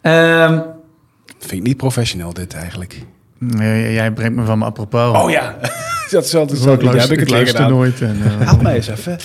Ehm, 0.01 0.61
Vind 1.47 1.61
ik 1.61 1.67
niet 1.67 1.77
professioneel 1.77 2.33
dit 2.33 2.55
eigenlijk. 2.55 2.99
nee, 3.39 3.93
jij 3.93 4.13
brengt 4.13 4.37
me 4.37 4.45
van 4.45 4.59
me 4.59 4.65
apropos. 4.65 5.23
Oh 5.23 5.31
ja, 5.31 5.57
dat 6.11 6.25
is 6.25 6.35
altijd 6.35 6.59
zo. 6.59 6.71
Heb 6.71 7.11
ik 7.11 7.21
het 7.21 7.49
gedaan. 7.49 7.71
nooit. 7.71 8.01
En, 8.01 8.17
eh, 8.25 8.47
Help 8.47 8.63
mij 8.63 8.75
eens 8.75 8.89
even. 8.89 9.19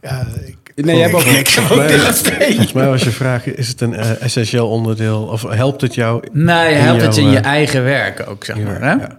Ja, 0.00 0.26
ik, 0.46 0.64
Nee, 0.74 0.96
jij 0.96 1.04
hebt 1.10 1.14
ook 1.14 1.32
niks. 1.32 1.54
Volgens 1.54 2.22
mij, 2.22 2.46
volgens 2.46 2.72
mij 2.72 2.86
was 2.88 3.02
je 3.02 3.10
vraag, 3.24 3.46
is 3.46 3.68
het 3.68 3.80
een 3.80 3.94
eh, 3.94 4.22
essentieel 4.22 4.68
onderdeel 4.68 5.22
of 5.22 5.42
helpt 5.42 5.80
het 5.80 5.94
jou? 5.94 6.24
Nee, 6.32 6.74
helpt 6.74 7.02
het 7.02 7.16
in 7.16 7.30
je 7.30 7.38
eh, 7.38 7.44
eigen 7.44 7.84
werk 7.84 8.24
ook, 8.28 8.44
zeg 8.44 8.56
maar. 8.56 8.80
werk, 8.80 8.82
Hè? 8.82 9.06
ja. 9.06 9.16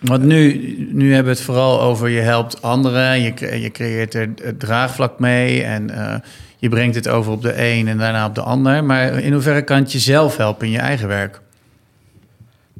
Want 0.00 0.22
nu, 0.22 0.76
nu 0.92 1.14
hebben 1.14 1.32
we 1.32 1.38
het 1.38 1.46
vooral 1.46 1.80
over 1.80 2.08
je 2.08 2.20
helpt 2.20 2.62
anderen, 2.62 3.22
je, 3.22 3.60
je 3.60 3.70
creëert 3.70 4.14
er 4.14 4.28
het 4.42 4.60
draagvlak 4.60 5.18
mee 5.18 5.62
en 5.62 5.90
eh, 5.90 6.14
je 6.58 6.68
brengt 6.68 6.94
het 6.94 7.08
over 7.08 7.32
op 7.32 7.42
de 7.42 7.62
een 7.62 7.88
en 7.88 7.98
daarna 7.98 8.26
op 8.26 8.34
de 8.34 8.42
ander. 8.42 8.84
Maar 8.84 9.18
in 9.18 9.32
hoeverre 9.32 9.62
kan 9.62 9.76
het 9.76 9.92
jezelf 9.92 10.36
helpen 10.36 10.66
in 10.66 10.72
je 10.72 10.78
eigen 10.78 11.08
werk? 11.08 11.40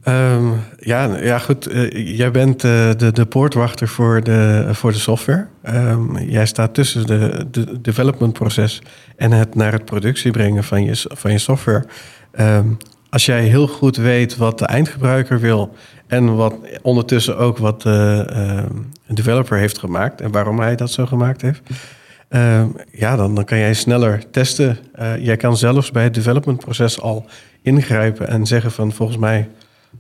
Ehm, 0.03 0.51
ja, 0.79 1.19
ja, 1.19 1.39
goed. 1.39 1.67
eh, 1.67 2.17
jij 2.17 2.31
bent 2.31 2.65
eh, 2.65 2.91
de, 2.97 3.13
de 3.13 3.27
poortwachter 3.27 3.89
voor 3.89 4.23
de, 4.23 4.69
voor 4.73 4.93
de 4.93 4.99
software. 4.99 5.47
Ehm, 5.63 6.19
jij 6.19 6.47
staat 6.47 6.75
tussen 6.75 7.07
de, 7.07 7.47
de 7.51 7.81
developmentproces 7.81 8.83
en 9.17 9.33
het 9.33 9.55
naar 9.55 9.73
het 9.73 9.85
productie 9.85 10.31
brengen 10.31 10.65
van 10.65 10.85
je, 10.85 11.07
van 11.09 11.33
je 11.33 11.39
software. 11.39 11.85
Ehm, 12.33 12.67
als 13.11 13.27
jij 13.27 13.43
heel 13.43 13.67
goed 13.69 13.97
weet 13.97 14.37
wat 14.37 14.59
de 14.59 14.67
eindgebruiker 14.67 15.41
wil 15.41 15.75
en 16.07 16.37
wat 16.37 16.55
ondertussen 16.83 17.39
ook 17.39 17.59
wat 17.59 17.83
de 17.83 18.27
ehm, 18.29 19.15
developer 19.15 19.59
heeft 19.59 19.79
gemaakt 19.79 20.21
en 20.21 20.31
waarom 20.31 20.61
hij 20.61 20.77
dat 20.77 20.91
zo 20.91 21.07
gemaakt 21.07 21.43
heeft. 21.43 21.63
ja, 22.93 23.17
dan, 23.17 23.35
dan 23.35 23.45
kan 23.45 23.59
jij 23.59 23.75
sneller 23.75 24.31
testen. 24.31 24.79
Eh, 24.93 25.25
jij 25.25 25.37
kan 25.37 25.57
zelfs 25.57 25.91
bij 25.91 26.03
het 26.03 26.15
developmentproces 26.15 27.01
al 27.01 27.27
ingrijpen 27.63 28.29
en 28.29 28.47
zeggen 28.47 28.71
van 28.73 28.93
volgens 28.93 29.19
mij 29.19 29.49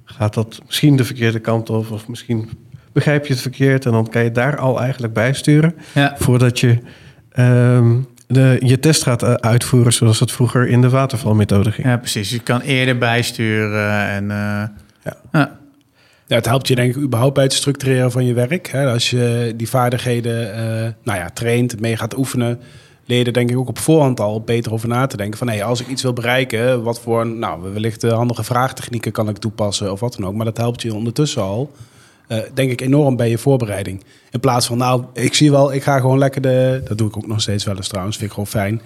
gaat 0.04 0.34
dat 0.34 0.60
misschien 0.66 0.96
de 0.96 1.04
verkeerde 1.04 1.38
kant 1.38 1.70
op 1.70 1.90
of 1.90 2.08
misschien 2.08 2.50
begrijp 2.92 3.26
je 3.26 3.32
het 3.32 3.42
verkeerd 3.42 3.86
en 3.86 3.92
dan 3.92 4.08
kan 4.08 4.24
je 4.24 4.32
daar 4.32 4.58
al 4.58 4.80
eigenlijk 4.80 5.12
bij 5.12 5.32
sturen 5.32 5.74
Ja, 5.94 6.14
voordat 6.18 6.60
je 6.60 6.78
ehm, 7.30 7.96
de, 8.26 8.56
je 8.60 8.78
test 8.78 9.02
gaat 9.02 9.22
eh, 9.22 9.32
uitvoeren 9.34 9.92
zoals 9.92 10.20
het 10.20 10.32
vroeger 10.32 10.68
in 10.68 10.80
de 10.80 10.88
watervalmethode 10.90 11.72
ging. 11.72 11.86
ja 11.86 11.96
precies. 11.96 12.30
Je 12.30 12.38
kan 12.38 12.60
eerder 12.60 12.98
bijsturen 12.98 14.08
en... 14.08 14.30
eh, 14.30 14.36
Ja. 15.04 15.16
ja. 15.32 15.60
Ja, 16.26 16.38
het 16.38 16.46
helpt 16.46 16.68
je 16.68 16.74
denk 16.74 16.96
ik 16.96 17.02
überhaupt 17.02 17.34
bij 17.34 17.44
het 17.44 17.52
structureren 17.52 18.10
van 18.12 18.24
je 18.24 18.32
werk. 18.34 18.68
Hè? 18.68 18.86
Als 18.92 19.10
je 19.10 19.52
die 19.56 19.68
vaardigheden 19.68 20.54
eh, 20.54 20.92
nou 21.02 21.18
ja, 21.18 21.30
traint, 21.30 21.80
mee 21.80 21.96
gaat 21.96 22.16
oefenen, 22.16 22.60
denk 23.20 23.50
ik 23.50 23.58
ook 23.58 23.68
op 23.68 23.78
voorhand 23.78 24.20
al 24.20 24.40
beter 24.40 24.72
over 24.72 24.88
na 24.88 25.06
te 25.06 25.16
denken. 25.16 25.38
Van 25.38 25.48
hey, 25.48 25.64
als 25.64 25.80
ik 25.80 25.88
iets 25.88 26.02
wil 26.02 26.12
bereiken, 26.12 26.82
wat 26.82 27.00
voor 27.00 27.26
nou, 27.26 27.72
wellicht 27.72 28.04
eh, 28.04 28.12
handige 28.12 28.44
vraagtechnieken 28.44 29.12
kan 29.12 29.28
ik 29.28 29.36
toepassen 29.36 29.92
of 29.92 30.00
wat 30.00 30.14
dan 30.14 30.26
ook. 30.26 30.34
Maar 30.34 30.44
dat 30.44 30.56
helpt 30.56 30.82
je 30.82 30.94
ondertussen 30.94 31.42
al, 31.42 31.70
eh, 32.28 32.38
denk 32.54 32.70
ik, 32.70 32.80
enorm 32.80 33.16
bij 33.16 33.30
je 33.30 33.38
voorbereiding. 33.38 34.04
In 34.30 34.40
plaats 34.40 34.66
van, 34.66 34.78
nou, 34.78 35.04
ik 35.12 35.34
zie 35.34 35.50
wel, 35.50 35.72
ik 35.72 35.82
ga 35.82 36.00
gewoon 36.00 36.18
lekker 36.18 36.40
de, 36.40 36.82
dat 36.84 36.98
doe 36.98 37.08
ik 37.08 37.16
ook 37.16 37.26
nog 37.26 37.40
steeds 37.40 37.64
wel 37.64 37.76
eens 37.76 37.88
trouwens, 37.88 38.16
vind 38.16 38.28
ik 38.28 38.34
gewoon 38.34 38.50
fijn. 38.50 38.82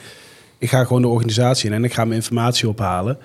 Ik 0.58 0.68
ga 0.68 0.84
gewoon 0.84 1.02
de 1.02 1.08
organisatie 1.08 1.68
in 1.68 1.74
en 1.74 1.84
ik 1.84 1.92
ga 1.92 2.04
mijn 2.04 2.16
informatie 2.16 2.68
ophalen. 2.68 3.18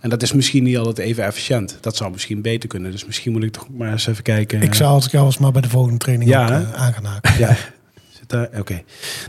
En 0.00 0.10
dat 0.10 0.22
is 0.22 0.32
misschien 0.32 0.62
niet 0.62 0.78
altijd 0.78 0.98
even 0.98 1.24
efficiënt. 1.24 1.78
Dat 1.80 1.96
zou 1.96 2.10
misschien 2.10 2.42
beter 2.42 2.68
kunnen. 2.68 2.90
Dus 2.90 3.06
misschien 3.06 3.32
moet 3.32 3.42
ik 3.42 3.52
toch 3.52 3.66
maar 3.76 3.90
eens 3.90 4.06
even 4.06 4.22
kijken. 4.22 4.62
ik 4.62 4.74
zou 4.74 4.90
als 4.90 5.04
ik 5.04 5.10
jou 5.10 5.24
was 5.24 5.38
maar 5.38 5.52
bij 5.52 5.62
de 5.62 5.68
volgende 5.68 5.98
training 5.98 6.30
Ja, 6.30 6.44
ook, 6.44 6.50
eh, 6.50 6.72
aan 6.72 6.92
gaan 6.92 7.04
haken. 7.04 7.38
Ja. 7.38 7.56
Oké. 8.58 8.82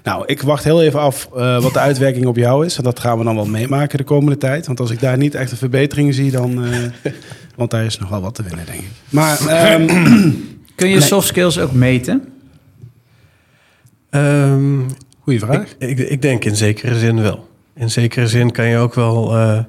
Nou, 0.03 0.23
ik 0.25 0.41
wacht 0.41 0.63
heel 0.63 0.81
even 0.81 0.99
af 0.99 1.29
eh, 1.35 1.61
wat 1.61 1.73
de 1.73 1.79
uitwerking 1.79 2.25
op 2.25 2.35
jou 2.35 2.65
is. 2.65 2.77
En 2.77 2.83
dat 2.83 2.99
gaan 2.99 3.17
we 3.17 3.23
dan 3.23 3.35
wel 3.35 3.45
meemaken 3.45 3.97
de 3.97 4.03
komende 4.03 4.37
tijd. 4.37 4.67
Want 4.67 4.79
als 4.79 4.91
ik 4.91 4.99
daar 4.99 5.17
niet 5.17 5.35
echt 5.35 5.51
een 5.51 5.57
verbetering 5.57 6.13
zie, 6.13 6.31
dan... 6.31 6.63
eh, 6.65 7.11
want 7.55 7.71
daar 7.71 7.85
is 7.85 7.99
nog 7.99 8.09
wel 8.09 8.21
wat 8.21 8.35
te 8.35 8.43
winnen, 8.43 8.65
denk 8.65 8.79
ik. 8.79 8.89
Maar 9.09 9.45
ehm, 9.47 9.85
Kun 10.75 10.87
je 10.89 10.95
Nee. 10.97 11.01
soft 11.07 11.27
skills 11.27 11.59
ook 11.59 11.71
meten? 11.73 12.23
Ehm, 14.09 14.79
goeie 15.19 15.39
vraag. 15.39 15.61
ik, 15.61 15.75
ik, 15.99 15.99
ik 16.09 16.21
denk 16.21 16.45
in 16.45 16.55
zekere 16.55 16.99
zin 16.99 17.21
wel. 17.21 17.47
In 17.75 17.89
zekere 17.89 18.27
zin 18.27 18.51
kan 18.51 18.65
je 18.65 18.77
ook 18.77 18.93
wel. 18.93 19.35
eh, 19.37 19.59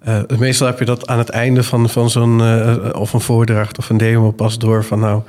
eh, 0.00 0.38
meestal 0.38 0.66
heb 0.66 0.78
je 0.78 0.84
dat 0.84 1.06
aan 1.06 1.18
het 1.18 1.28
einde 1.28 1.62
van, 1.62 1.88
van 1.88 2.10
zo'n. 2.10 2.40
eh, 2.40 2.76
of 2.92 3.12
een 3.12 3.20
voordracht 3.20 3.78
of 3.78 3.90
een 3.90 3.96
demo 3.96 4.30
pas 4.30 4.58
door 4.58 4.84
van 4.84 4.98
nou. 5.00 5.22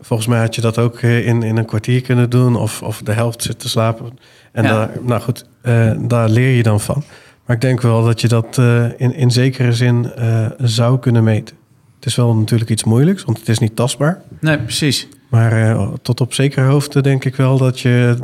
Volgens 0.00 0.28
mij 0.28 0.40
had 0.40 0.54
je 0.54 0.60
dat 0.60 0.78
ook 0.78 0.98
eh, 0.98 1.26
in, 1.26 1.42
in 1.42 1.56
een 1.56 1.64
kwartier 1.64 2.00
kunnen 2.00 2.30
doen. 2.30 2.56
Of, 2.56 2.82
of 2.82 3.02
de 3.02 3.12
helft 3.12 3.42
zit 3.42 3.58
te 3.58 3.68
slapen. 3.68 4.18
En 4.52 4.62
Ja. 4.62 4.68
daar, 4.70 4.90
nou 5.02 5.20
goed, 5.20 5.44
eh, 5.62 5.92
daar 5.98 6.28
leer 6.28 6.56
je 6.56 6.62
dan 6.62 6.80
van. 6.80 7.02
Maar 7.46 7.56
ik 7.56 7.62
denk 7.62 7.80
wel 7.80 8.04
dat 8.04 8.20
je 8.20 8.28
dat 8.28 8.58
eh, 8.58 8.84
in, 8.96 9.14
in 9.14 9.30
zekere 9.30 9.72
zin 9.72 10.12
eh, 10.14 10.46
zou 10.58 10.98
kunnen 10.98 11.24
meten. 11.24 11.56
Het 11.96 12.06
is 12.06 12.14
wel 12.14 12.34
natuurlijk 12.34 12.70
iets 12.70 12.84
moeilijks, 12.84 13.24
want 13.24 13.38
het 13.38 13.48
is 13.48 13.58
niet 13.58 13.76
tastbaar. 13.76 14.22
Nee, 14.40 14.58
precies. 14.58 15.08
Maar 15.28 15.52
eh, 15.52 15.88
tot 16.02 16.20
op 16.20 16.34
zekere 16.34 16.66
hoogte 16.66 17.00
denk 17.02 17.24
ik 17.24 17.36
wel 17.36 17.58
dat 17.58 17.80
je 17.80 18.16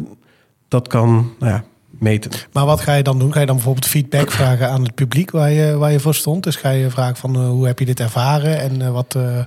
dat 0.68 0.88
kan 0.88 1.32
nou 1.38 1.52
ja, 1.52 1.64
meten. 1.90 2.30
Maar 2.52 2.66
wat 2.66 2.80
ga 2.80 2.94
je 2.94 3.02
dan 3.02 3.18
doen? 3.18 3.32
Ga 3.32 3.40
je 3.40 3.46
dan 3.46 3.54
bijvoorbeeld 3.54 3.86
feedback 3.86 4.30
vragen 4.40 4.70
aan 4.70 4.82
het 4.82 4.94
publiek 4.94 5.30
waar 5.30 5.50
je, 5.50 5.76
waar 5.76 5.92
je 5.92 6.00
voor 6.00 6.14
stond? 6.14 6.42
Dus 6.42 6.56
ga 6.56 6.70
je 6.70 6.90
vragen 6.90 7.16
van 7.16 7.36
hoe 7.46 7.66
heb 7.66 7.78
je 7.78 7.84
dit 7.84 8.00
ervaren 8.00 8.60
en 8.60 8.82
eh, 8.82 9.38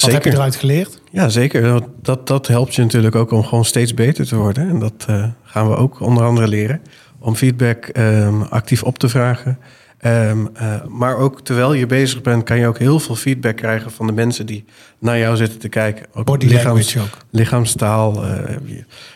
wat, 0.00 0.12
wat 0.12 0.24
heb 0.24 0.32
je 0.32 0.38
eruit 0.38 0.56
geleerd? 0.56 1.00
Ja, 1.10 1.28
zeker. 1.28 1.82
Dat, 2.02 2.26
dat, 2.26 2.46
helpt 2.46 2.74
je 2.74 2.82
natuurlijk 2.82 3.14
ook 3.14 3.30
om 3.30 3.44
gewoon 3.44 3.64
steeds 3.64 3.94
beter 3.94 4.26
te 4.26 4.36
worden. 4.36 4.68
En 4.68 4.78
dat 4.78 5.04
eh, 5.06 5.24
gaan 5.42 5.68
we 5.68 5.76
ook 5.76 6.00
onder 6.00 6.24
andere 6.24 6.48
leren. 6.48 6.80
Om 7.18 7.34
feedback 7.34 7.84
ehm, 7.84 8.42
actief 8.42 8.82
op 8.82 8.98
te 8.98 9.08
vragen. 9.08 9.58
Ehm, 9.98 10.46
eh, 10.54 10.84
maar 10.88 11.16
ook 11.16 11.40
terwijl 11.40 11.72
je 11.72 11.86
bezig 11.86 12.20
bent, 12.20 12.42
kan 12.42 12.58
je 12.58 12.66
ook 12.66 12.78
heel 12.78 13.00
veel 13.00 13.14
feedback 13.14 13.56
krijgen 13.56 13.90
van 13.90 14.06
de 14.06 14.12
mensen 14.12 14.46
die 14.46 14.64
naar 14.98 15.18
jou 15.18 15.36
zitten 15.36 15.58
te 15.58 15.68
kijken. 15.68 16.06
Ook 16.12 16.24
Body 16.24 16.46
lichaams- 16.46 16.64
language 16.64 17.00
ook. 17.00 17.24
lichaamstaal. 17.30 18.24
eh, 18.24 18.56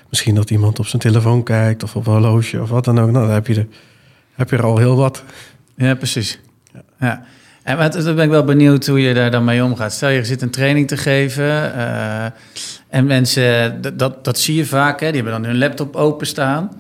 misschien 0.09 0.35
dat 0.35 0.51
iemand 0.51 0.79
op 0.79 0.87
zijn 0.87 1.03
telefoon 1.03 1.43
kijkt 1.43 1.83
of 1.83 1.97
op 1.97 2.07
een 2.07 2.13
horloge 2.13 2.61
of 2.63 2.69
wat 2.69 2.85
dan 2.85 2.99
ook. 3.01 3.11
Nou, 3.11 3.25
dan 3.27 3.35
heb 3.35 3.47
je 3.47 3.55
er, 3.55 3.67
heb 4.35 4.51
je 4.51 4.57
er 4.57 4.65
al 4.65 4.79
heel 4.79 4.97
wat. 4.97 5.23
Ja, 5.77 5.95
precies. 5.95 6.41
Ja. 7.01 7.25
En 7.65 7.77
wat, 7.77 7.93
dan 7.93 8.15
ben 8.15 8.25
ik 8.25 8.31
wel 8.31 8.45
benieuwd 8.45 8.87
hoe 8.87 9.01
je 9.01 9.15
daar 9.15 9.31
dan 9.31 9.45
mee 9.45 9.65
omgaat. 9.65 9.93
Stel 9.93 10.09
je 10.09 10.25
zit 10.25 10.43
een 10.43 10.51
training 10.51 10.89
te 10.89 10.97
geven 10.97 11.75
eh, 11.75 12.25
en 12.89 13.07
mensen, 13.07 13.81
dat, 13.83 13.99
dat, 13.99 14.25
dat 14.25 14.39
zie 14.39 14.55
je 14.55 14.67
vaak, 14.67 15.01
hè, 15.01 15.07
die 15.07 15.23
hebben 15.23 15.43
dan 15.43 15.51
hun 15.51 15.59
laptop 15.59 15.97
openstaan. 15.97 16.71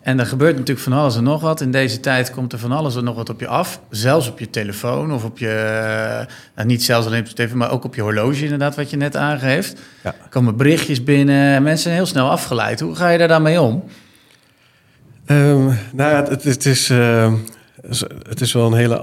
En 0.00 0.18
er 0.18 0.26
gebeurt 0.26 0.56
natuurlijk 0.56 0.86
van 0.86 0.92
alles 0.92 1.16
en 1.16 1.22
nog 1.22 1.40
wat. 1.40 1.60
In 1.60 1.70
deze 1.70 2.00
tijd 2.00 2.30
komt 2.30 2.52
er 2.52 2.58
van 2.58 2.72
alles 2.72 2.96
en 2.96 3.04
nog 3.04 3.14
wat 3.14 3.28
op 3.28 3.40
je 3.40 3.46
af. 3.46 3.80
Zelfs 3.90 4.28
op 4.28 4.38
je 4.38 4.50
telefoon 4.50 5.12
of 5.12 5.24
op 5.24 5.38
je, 5.38 5.48
eh, 5.48 6.26
nou, 6.54 6.68
niet 6.68 6.82
zelfs 6.82 7.06
alleen 7.06 7.20
op 7.20 7.26
je 7.26 7.34
telefoon, 7.34 7.58
maar 7.58 7.70
ook 7.70 7.84
op 7.84 7.94
je 7.94 8.02
horloge 8.02 8.42
inderdaad, 8.42 8.76
wat 8.76 8.90
je 8.90 8.96
net 8.96 9.16
aangeeft. 9.16 9.80
Ja. 10.02 10.14
Er 10.22 10.28
komen 10.28 10.56
berichtjes 10.56 11.04
binnen 11.04 11.54
en 11.54 11.62
mensen 11.62 11.82
zijn 11.82 11.94
heel 11.94 12.06
snel 12.06 12.30
afgeleid. 12.30 12.80
Hoe 12.80 12.94
ga 12.94 13.08
je 13.08 13.18
daar 13.18 13.28
dan 13.28 13.42
mee 13.42 13.60
om? 13.60 13.84
Ehm, 15.26 15.64
nou, 15.92 16.10
ja, 16.10 16.24
het, 16.28 16.44
het, 16.44 16.66
is, 16.66 16.90
ehm, 16.90 17.34
het 18.28 18.40
is 18.40 18.52
wel 18.52 18.66
een 18.66 18.78
hele 18.78 18.98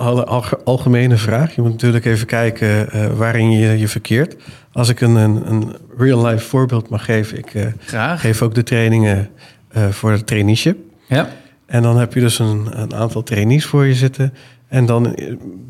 algemene 0.64 1.18
vraag. 1.18 1.56
Je 1.56 1.62
moet 1.62 1.72
natuurlijk 1.72 2.06
even 2.06 2.28
kijken 2.28 2.92
eh, 2.92 3.08
waarin 3.08 3.52
je 3.52 3.78
je 3.78 3.88
verkeert. 3.88 4.36
Als 4.72 4.90
ik 4.90 5.02
een, 5.02 5.16
een, 5.16 5.52
een 5.52 5.76
real-life 5.98 6.46
voorbeeld 6.48 6.90
mag 6.90 7.06
geven. 7.06 7.38
Ik 7.38 7.54
eh, 7.54 7.66
Graag. 7.80 8.22
geef 8.22 8.42
ook 8.42 8.56
de 8.56 8.64
trainingen 8.64 9.30
eh, 9.68 9.90
voor 9.90 10.12
het 10.12 10.28
traineeship. 10.28 10.78
Ja. 11.08 11.30
En 11.66 11.82
dan 11.82 11.98
heb 11.98 12.14
je 12.14 12.20
dus 12.20 12.40
een, 12.40 12.68
een 12.72 12.96
aantal 12.96 13.24
trainees 13.24 13.66
voor 13.66 13.86
je 13.86 13.94
zitten. 13.94 14.34
En 14.68 14.86
dan 14.86 15.18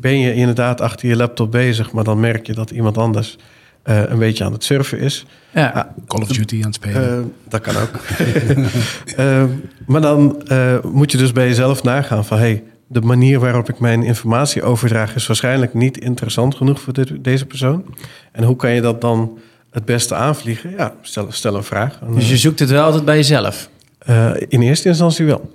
ben 0.00 0.18
je 0.18 0.34
inderdaad 0.34 0.80
achter 0.80 1.08
je 1.08 1.16
laptop 1.16 1.50
bezig, 1.50 1.92
maar 1.92 2.04
dan 2.04 2.20
merk 2.20 2.46
je 2.46 2.54
dat 2.54 2.70
iemand 2.70 2.98
anders 2.98 3.38
eh, 3.82 4.02
een 4.06 4.18
beetje 4.18 4.44
aan 4.44 4.52
het 4.52 4.64
surfen 4.64 4.98
is. 4.98 5.26
Ja. 5.54 5.94
Call 6.06 6.22
of 6.22 6.28
Duty 6.28 6.56
aan 6.56 6.62
het 6.62 6.74
spelen. 6.74 7.32
Dat 7.48 7.60
kan 7.60 7.74
ook. 7.76 7.90
Maar 9.86 10.00
dan 10.00 10.42
eh, 10.46 10.74
moet 10.92 11.12
je 11.12 11.18
dus 11.18 11.32
bij 11.32 11.46
jezelf 11.46 11.82
nagaan 11.82 12.24
van... 12.24 12.38
hey, 12.38 12.62
de 12.88 13.00
manier 13.00 13.38
waarop 13.40 13.68
ik 13.68 13.78
mijn 13.78 14.02
informatie 14.02 14.62
overdraag... 14.62 15.14
is 15.14 15.26
waarschijnlijk 15.26 15.74
niet 15.74 15.98
interessant 15.98 16.54
genoeg 16.54 16.80
voor 16.80 16.92
dit- 16.92 17.24
deze 17.24 17.46
persoon. 17.46 17.84
En 18.32 18.44
hoe 18.44 18.56
kan 18.56 18.70
je 18.70 18.80
dat 18.80 19.00
dan 19.00 19.38
het 19.70 19.84
beste 19.84 20.14
aanvliegen? 20.14 20.70
Ja, 20.70 20.94
stel, 21.02 21.26
stel 21.32 21.54
een 21.56 21.64
vraag. 21.64 21.98
Dus 22.14 22.28
je 22.28 22.36
zoekt 22.36 22.58
het 22.58 22.70
wel 22.70 22.84
altijd 22.84 23.04
bij 23.04 23.16
jezelf. 23.16 23.68
eh, 23.98 24.30
in 24.48 24.62
eerste 24.62 24.88
instantie 24.88 25.26
wel. 25.26 25.52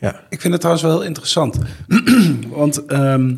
Ja. 0.00 0.20
Ik 0.30 0.40
vind 0.40 0.52
het 0.52 0.60
trouwens 0.62 0.86
wel 0.86 0.96
heel 0.98 1.06
interessant. 1.08 1.58
Want 2.48 2.84
ehm, 2.86 3.34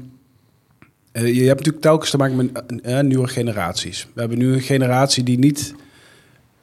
eh, 1.12 1.34
je 1.34 1.42
hebt 1.44 1.58
natuurlijk 1.58 1.80
telkens 1.84 2.10
te 2.10 2.16
maken 2.16 2.36
met 2.36 2.82
eh, 2.82 3.00
nieuwe 3.00 3.28
generaties. 3.28 4.06
We 4.14 4.20
hebben 4.20 4.38
nu 4.38 4.52
een 4.52 4.60
generatie 4.60 5.22
die 5.22 5.38
niet... 5.38 5.74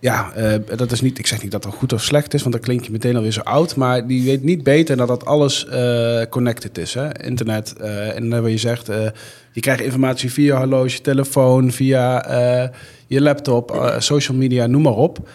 Ja, 0.04 0.32
eh, 0.36 0.78
dat 0.78 0.92
is 0.92 1.02
niet, 1.02 1.20
ik 1.20 1.28
zeg 1.28 1.42
niet 1.42 1.52
dat 1.52 1.64
het 1.64 1.74
goed 1.74 1.94
of 1.94 2.02
slecht 2.04 2.34
is, 2.34 2.42
want 2.42 2.54
dan 2.54 2.64
klink 2.64 2.86
je 2.86 2.92
meteen 2.92 3.16
alweer 3.16 3.32
zo 3.32 3.40
oud. 3.40 3.76
Maar 3.76 4.08
die 4.08 4.24
weet 4.24 4.44
niet 4.44 4.64
beter 4.64 4.98
dat 4.98 5.08
dat 5.08 5.26
alles 5.26 5.68
eh, 5.68 6.22
connected 6.30 6.78
is. 6.78 6.94
Hè? 6.94 7.24
Internet. 7.24 7.74
eh, 7.78 8.16
en 8.16 8.42
wat 8.42 8.52
je 8.52 8.58
zegt, 8.58 8.88
je 9.52 9.62
krijgt 9.62 9.82
informatie 9.82 10.32
via 10.32 10.58
horloge, 10.58 11.02
telefoon, 11.02 11.72
via 11.72 12.26
je 13.08 13.22
laptop, 13.22 13.96
social 13.98 14.38
media, 14.38 14.66
noem 14.66 14.82
maar 14.82 14.96
op. 14.96 15.30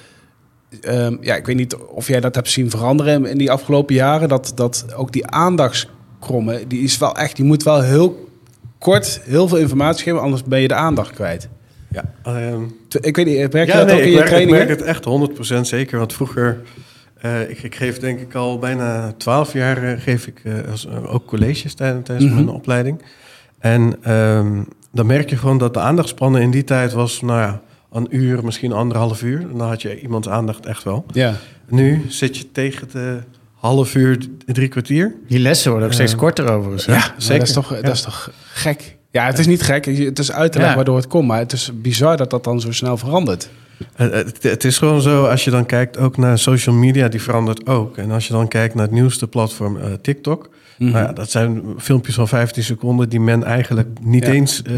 Ehm, 0.81 1.17
ja, 1.21 1.37
ik 1.37 1.47
weet 1.47 1.57
niet 1.57 1.77
of 1.77 2.09
jij 2.09 2.21
dat 2.21 2.35
hebt 2.35 2.51
zien 2.51 2.71
veranderen 2.71 3.27
in 3.27 3.39
die 3.39 3.51
afgelopen 3.51 3.95
jaren. 3.95 4.29
Dat, 4.29 4.53
dat 4.55 4.87
ook 4.95 5.13
die 5.13 5.27
aandachtskromme, 5.27 6.67
die 6.67 6.83
is 6.83 6.99
wel 6.99 7.17
echt, 7.17 7.37
die 7.37 7.45
moet 7.45 7.63
wel 7.63 7.83
heel 7.83 8.29
kort 8.79 9.21
heel 9.25 9.49
veel 9.49 9.59
informatie 9.59 10.03
geven, 10.03 10.21
anders 10.21 10.45
ben 10.45 10.61
je 10.61 10.69
de 10.69 10.75
aandacht 10.75 11.15
kwijt. 11.15 11.49
Ja 11.91 12.05
ehm, 12.23 12.63
Ik 13.01 13.17
weet 13.17 13.27
niet, 13.27 13.53
merk 13.53 13.67
je 13.67 13.73
ja, 13.73 13.79
dat 13.79 13.87
nee, 13.87 13.97
ook 13.97 14.03
in 14.03 14.07
ik 14.07 14.13
je 14.13 14.31
merk, 14.31 14.43
ik 14.43 14.51
merk 14.51 14.69
het 14.69 14.83
echt 14.83 15.05
100% 15.57 15.61
zeker. 15.61 15.99
Want 15.99 16.13
vroeger, 16.13 16.61
eh, 17.21 17.51
ik, 17.51 17.63
ik 17.63 17.75
geef 17.75 17.99
denk 17.99 18.21
ik 18.21 18.35
al 18.35 18.59
bijna 18.59 19.13
12 19.17 19.53
jaar 19.53 19.83
eh, 19.83 20.01
geef 20.01 20.27
ik 20.27 20.41
eh, 20.45 20.53
als, 20.71 20.87
eh, 20.87 21.15
ook 21.15 21.27
colleges 21.27 21.75
tijdens, 21.75 22.05
tijdens 22.07 22.27
Mhm. 22.27 22.35
mijn 22.35 22.49
opleiding. 22.57 23.03
En 23.59 23.97
ehm, 24.03 24.63
dan 24.93 25.07
merk 25.07 25.31
je 25.31 25.37
gewoon 25.37 25.59
dat 25.59 25.75
de 25.75 25.81
aandachtspannen 25.81 26.43
in 26.43 26.51
die 26.51 26.65
tijd 26.65 26.93
was, 26.93 27.21
nou 27.21 27.41
ja, 27.41 27.61
een 27.93 28.07
uur, 28.11 28.45
misschien 28.45 28.73
anderhalf 28.73 29.23
uur. 29.23 29.41
En 29.41 29.59
dan 29.59 29.69
had 29.69 29.83
je 29.83 30.01
iemands 30.01 30.29
aandacht 30.29 30.67
echt 30.67 30.83
wel. 30.85 31.05
Ja. 31.13 31.35
Nu 31.69 32.05
zit 32.09 32.37
je 32.37 32.53
tegen 32.53 32.89
de 32.93 33.19
half 33.55 33.95
uur, 33.95 34.19
drie 34.47 34.69
kwartier. 34.69 35.15
Die 35.29 35.39
lessen 35.39 35.71
worden 35.71 35.89
ook 35.89 35.95
steeds 35.95 36.13
Eh, 36.13 36.19
korter 36.19 36.51
overigens. 36.51 36.85
Ja, 36.85 37.15
zeker. 37.17 37.39
Dat 37.39 37.49
is, 37.49 37.55
toch, 37.55 37.75
Ja. 37.75 37.81
dat 37.83 37.95
is 37.95 38.03
toch 38.03 38.31
gek? 38.53 38.97
Ja, 39.19 39.27
het 39.27 39.39
is 39.39 39.47
niet 39.47 39.63
gek. 39.63 39.85
Het 39.85 40.19
is 40.19 40.33
uit 40.33 40.53
te 40.53 40.59
leggen 40.59 40.69
Ja. 40.69 40.75
waardoor 40.75 40.97
het 40.97 41.07
komt. 41.07 41.27
Maar 41.29 41.39
het 41.39 41.53
is 41.53 41.71
bizar 41.75 42.17
dat 42.17 42.31
dat 42.31 42.45
dan 42.45 42.61
zo 42.61 42.73
snel 42.73 42.97
verandert. 42.97 43.49
Eh, 43.97 44.11
Het, 44.11 44.43
het 44.43 44.65
is 44.65 44.79
gewoon 44.79 45.01
zo, 45.01 45.25
als 45.27 45.45
je 45.45 45.51
dan 45.51 45.67
kijkt 45.67 45.99
ook 45.99 46.17
naar 46.17 46.39
social 46.39 46.75
media, 46.75 47.09
die 47.09 47.23
verandert 47.23 47.67
ook. 47.67 47.97
En 47.97 48.11
als 48.11 48.27
je 48.27 48.33
dan 48.33 48.49
kijkt 48.49 48.75
naar 48.75 48.85
het 48.85 48.93
nieuwste 48.95 49.27
platform 49.29 49.77
eh, 49.77 49.85
TikTok, 50.03 50.49
Mhm. 50.79 50.91
nou 50.93 51.05
ja, 51.07 51.13
dat 51.13 51.31
zijn 51.31 51.63
filmpjes 51.79 52.15
van 52.15 52.29
15 52.29 52.63
seconden 52.63 53.09
die 53.09 53.21
men 53.21 53.45
eigenlijk 53.45 53.89
niet 54.03 54.27
Ja. 54.27 54.33
eens 54.33 54.63
eh, 54.63 54.73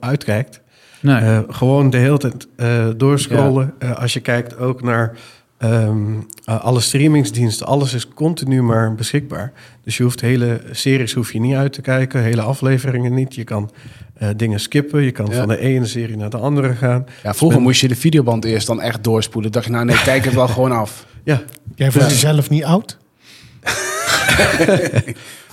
uitkijkt. 0.00 0.60
Nee. 1.00 1.16
Eh, 1.16 1.38
gewoon 1.48 1.90
de 1.90 1.96
hele 1.96 2.18
tijd 2.18 2.46
eh, 2.56 2.86
doorscrollen. 2.96 3.74
Eh, 3.78 3.96
als 3.98 4.12
je 4.12 4.20
kijkt 4.20 4.58
ook 4.58 4.82
naar 4.82 5.12
ehm, 5.58 6.14
eh, 6.44 6.60
alle 6.64 6.80
streamingsdiensten, 6.80 7.66
alles 7.66 7.94
is 7.94 8.08
continu 8.08 8.62
maar 8.62 8.94
beschikbaar. 8.94 9.52
Dus 9.84 9.96
je 9.96 10.02
hoeft 10.02 10.20
hele 10.20 10.60
series 10.70 11.12
hoef 11.12 11.32
je 11.32 11.40
niet 11.40 11.54
uit 11.54 11.72
te 11.72 11.80
kijken, 11.80 12.22
hele 12.22 12.40
afleveringen 12.42 13.14
niet. 13.14 13.34
Je 13.34 13.44
kan 13.44 13.70
eh, 14.18 14.28
dingen 14.36 14.60
skippen, 14.60 15.02
je 15.02 15.10
kan 15.10 15.26
Ja. 15.30 15.36
van 15.38 15.48
de 15.48 15.58
ene 15.58 15.86
serie 15.86 16.16
naar 16.16 16.30
de 16.30 16.36
andere 16.38 16.74
gaan. 16.74 17.06
Ja, 17.22 17.34
vroeger 17.34 17.58
Ben- 17.58 17.66
moest 17.66 17.80
je 17.80 17.88
de 17.88 17.96
videoband 17.96 18.44
eerst 18.44 18.66
dan 18.66 18.80
echt 18.80 19.04
doorspoelen. 19.04 19.52
dacht 19.52 19.64
je, 19.66 19.70
nou 19.72 19.84
nee, 19.84 20.02
kijk 20.02 20.24
het 20.24 20.34
wel 20.34 20.48
gewoon 20.48 20.72
af. 20.72 21.06
Ja, 21.24 21.42
Jij 21.74 21.90
voelt 21.90 22.04
Ja. 22.04 22.10
jezelf 22.10 22.50
niet 22.50 22.64
oud? 22.64 22.98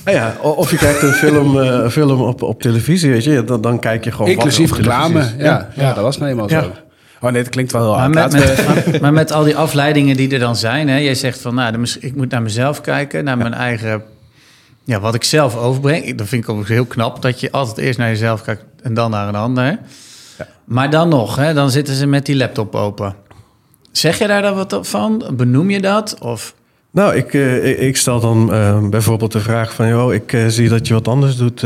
Nou 0.06 0.18
ja, 0.18 0.36
of 0.42 0.72
je 0.72 0.78
kijkt 0.78 1.02
een 1.02 1.12
film, 1.14 1.60
eh, 1.60 1.90
film 1.90 2.22
op, 2.22 2.42
op 2.42 2.62
televisie, 2.62 3.12
weet 3.12 3.24
je, 3.24 3.44
dan, 3.44 3.62
dan 3.62 3.80
kijk 3.80 4.04
je 4.04 4.12
gewoon. 4.12 4.30
Inclusief 4.32 4.74
reclame. 4.76 5.32
Ja, 5.38 5.70
ja. 5.76 5.94
dat 5.94 6.04
was 6.04 6.18
nou 6.18 6.32
eenmaal 6.32 6.50
Ja. 6.50 6.62
zo. 6.64 6.72
Oh 7.24 7.32
nee, 7.32 7.42
dat 7.44 7.52
klinkt 7.52 7.72
wel 7.72 7.82
heel 7.82 8.10
Maar 8.10 8.22
hard. 8.22 8.34
met, 8.34 8.46
met, 8.46 8.68
maar, 8.92 9.02
maar 9.02 9.14
met 9.14 9.32
al 9.32 9.44
die 9.44 9.58
afleidingen 9.58 10.16
die 10.18 10.32
er 10.34 10.40
dan 10.40 10.56
zijn, 10.56 10.88
hè, 10.88 10.98
jij 10.98 11.16
zegt 11.16 11.42
van, 11.42 11.56
nou, 11.56 11.86
ik 12.00 12.16
moet 12.16 12.30
naar 12.30 12.42
mezelf 12.42 12.82
kijken, 12.82 13.24
naar 13.24 13.38
mijn 13.38 13.54
eigen, 13.54 14.04
ja, 14.84 15.00
wat 15.00 15.16
ik 15.16 15.24
zelf 15.24 15.58
overbreng. 15.58 16.16
Dat 16.18 16.28
vind 16.28 16.44
ik 16.44 16.50
ook 16.50 16.68
heel 16.68 16.86
knap 16.86 17.22
dat 17.22 17.40
je 17.40 17.52
altijd 17.52 17.78
eerst 17.78 18.00
naar 18.00 18.08
jezelf 18.10 18.42
kijkt 18.42 18.64
en 18.82 18.94
dan 18.94 19.12
naar 19.12 19.28
een 19.28 19.36
ander. 19.36 19.80
Maar 20.66 20.90
dan 20.90 21.10
nog, 21.10 21.36
hè, 21.36 21.54
dan 21.54 21.70
zitten 21.72 21.96
ze 21.96 22.06
met 22.08 22.26
die 22.26 22.36
laptop 22.36 22.76
open. 22.76 23.16
Zeg 23.92 24.18
je 24.20 24.28
daar 24.28 24.42
dan 24.42 24.56
wat 24.56 24.78
van? 24.82 25.24
Benoem 25.34 25.70
je 25.70 25.82
dat? 25.82 26.18
Of 26.22 26.54
Nou, 26.92 27.16
ik, 27.16 27.34
eh, 27.34 27.70
ik- 27.70 27.78
ik 27.80 27.98
stel 27.98 28.20
dan 28.20 28.54
eh, 28.54 28.88
bijvoorbeeld 28.90 29.32
de 29.32 29.40
vraag 29.40 29.74
van... 29.74 29.88
joh, 29.88 30.14
ik 30.14 30.34
eh, 30.34 30.48
zie 30.48 30.70
dat 30.70 30.88
je 30.88 30.94
wat 30.94 31.08
anders 31.08 31.36
doet. 31.38 31.64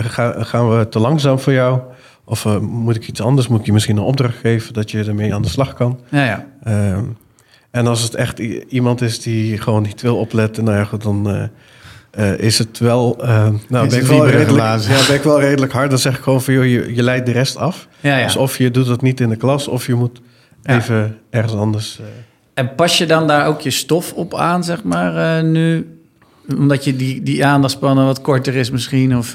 Ga, 0.00 0.34
gaan 0.44 0.78
we 0.78 0.88
te 0.88 0.98
langzaam 0.98 1.38
voor 1.38 1.52
jou? 1.52 1.78
Of 2.28 2.44
eh, 2.46 2.58
moet 2.58 2.96
ik 2.96 3.08
iets 3.08 3.20
anders? 3.20 3.48
Moet 3.48 3.60
ik 3.60 3.66
je 3.66 3.72
misschien 3.72 3.96
een 3.96 4.02
opdracht 4.02 4.36
geven... 4.38 4.72
dat 4.72 4.90
je 4.90 5.04
ermee 5.04 5.34
aan 5.34 5.42
de 5.42 5.48
slag 5.48 5.74
kan? 5.74 6.00
ja, 6.10 6.24
ja. 6.24 6.46
Ehm, 6.62 7.04
en 7.70 7.86
als 7.86 8.02
het 8.02 8.14
echt 8.14 8.38
iemand 8.68 9.00
is 9.00 9.20
die 9.20 9.58
gewoon 9.58 9.82
niet 9.82 10.02
wil 10.02 10.16
opletten... 10.16 10.64
nou 10.64 10.76
ja, 10.76 10.84
goed, 10.84 11.02
dan 11.02 11.30
eh, 11.30 11.42
eh, 12.32 12.38
is 12.38 12.58
het 12.58 12.78
wel... 12.78 13.14
nou, 13.18 13.52
ben 13.68 13.82
het 13.82 13.92
ik, 13.94 14.02
wel 14.02 14.28
redelijk, 14.28 14.82
ja, 14.82 15.06
ben 15.06 15.14
ik 15.16 15.22
wel 15.22 15.40
redelijk 15.40 15.72
hard. 15.72 15.90
Dan 15.90 15.98
zeg 15.98 16.16
ik 16.16 16.22
gewoon 16.22 16.42
van... 16.42 16.54
joh, 16.54 16.64
je, 16.64 16.94
je 16.94 17.02
leidt 17.02 17.26
de 17.26 17.32
rest 17.32 17.56
af. 17.56 17.88
ja, 18.00 18.16
ja. 18.16 18.24
Dus 18.24 18.36
of 18.36 18.58
je 18.58 18.70
doet 18.70 18.86
het 18.86 19.02
niet 19.02 19.20
in 19.20 19.28
de 19.28 19.36
klas... 19.36 19.68
of 19.68 19.86
je 19.86 19.94
moet 19.94 20.20
Ja. 20.62 20.76
even 20.76 21.18
ergens 21.30 21.54
anders... 21.54 21.98
eh, 22.00 22.06
En 22.54 22.74
pas 22.74 22.98
je 22.98 23.06
dan 23.06 23.26
daar 23.26 23.46
ook 23.46 23.60
je 23.60 23.70
stof 23.70 24.12
op 24.12 24.34
aan, 24.34 24.64
zeg 24.64 24.82
maar, 24.84 25.38
eh, 25.38 25.44
nu? 25.44 25.96
Omdat 26.56 26.84
je 26.84 26.96
die, 26.96 27.22
die 27.22 27.46
aandachtspannen 27.46 28.04
wat 28.04 28.20
korter 28.20 28.54
is 28.54 28.70
misschien? 28.70 29.16
Of, 29.16 29.34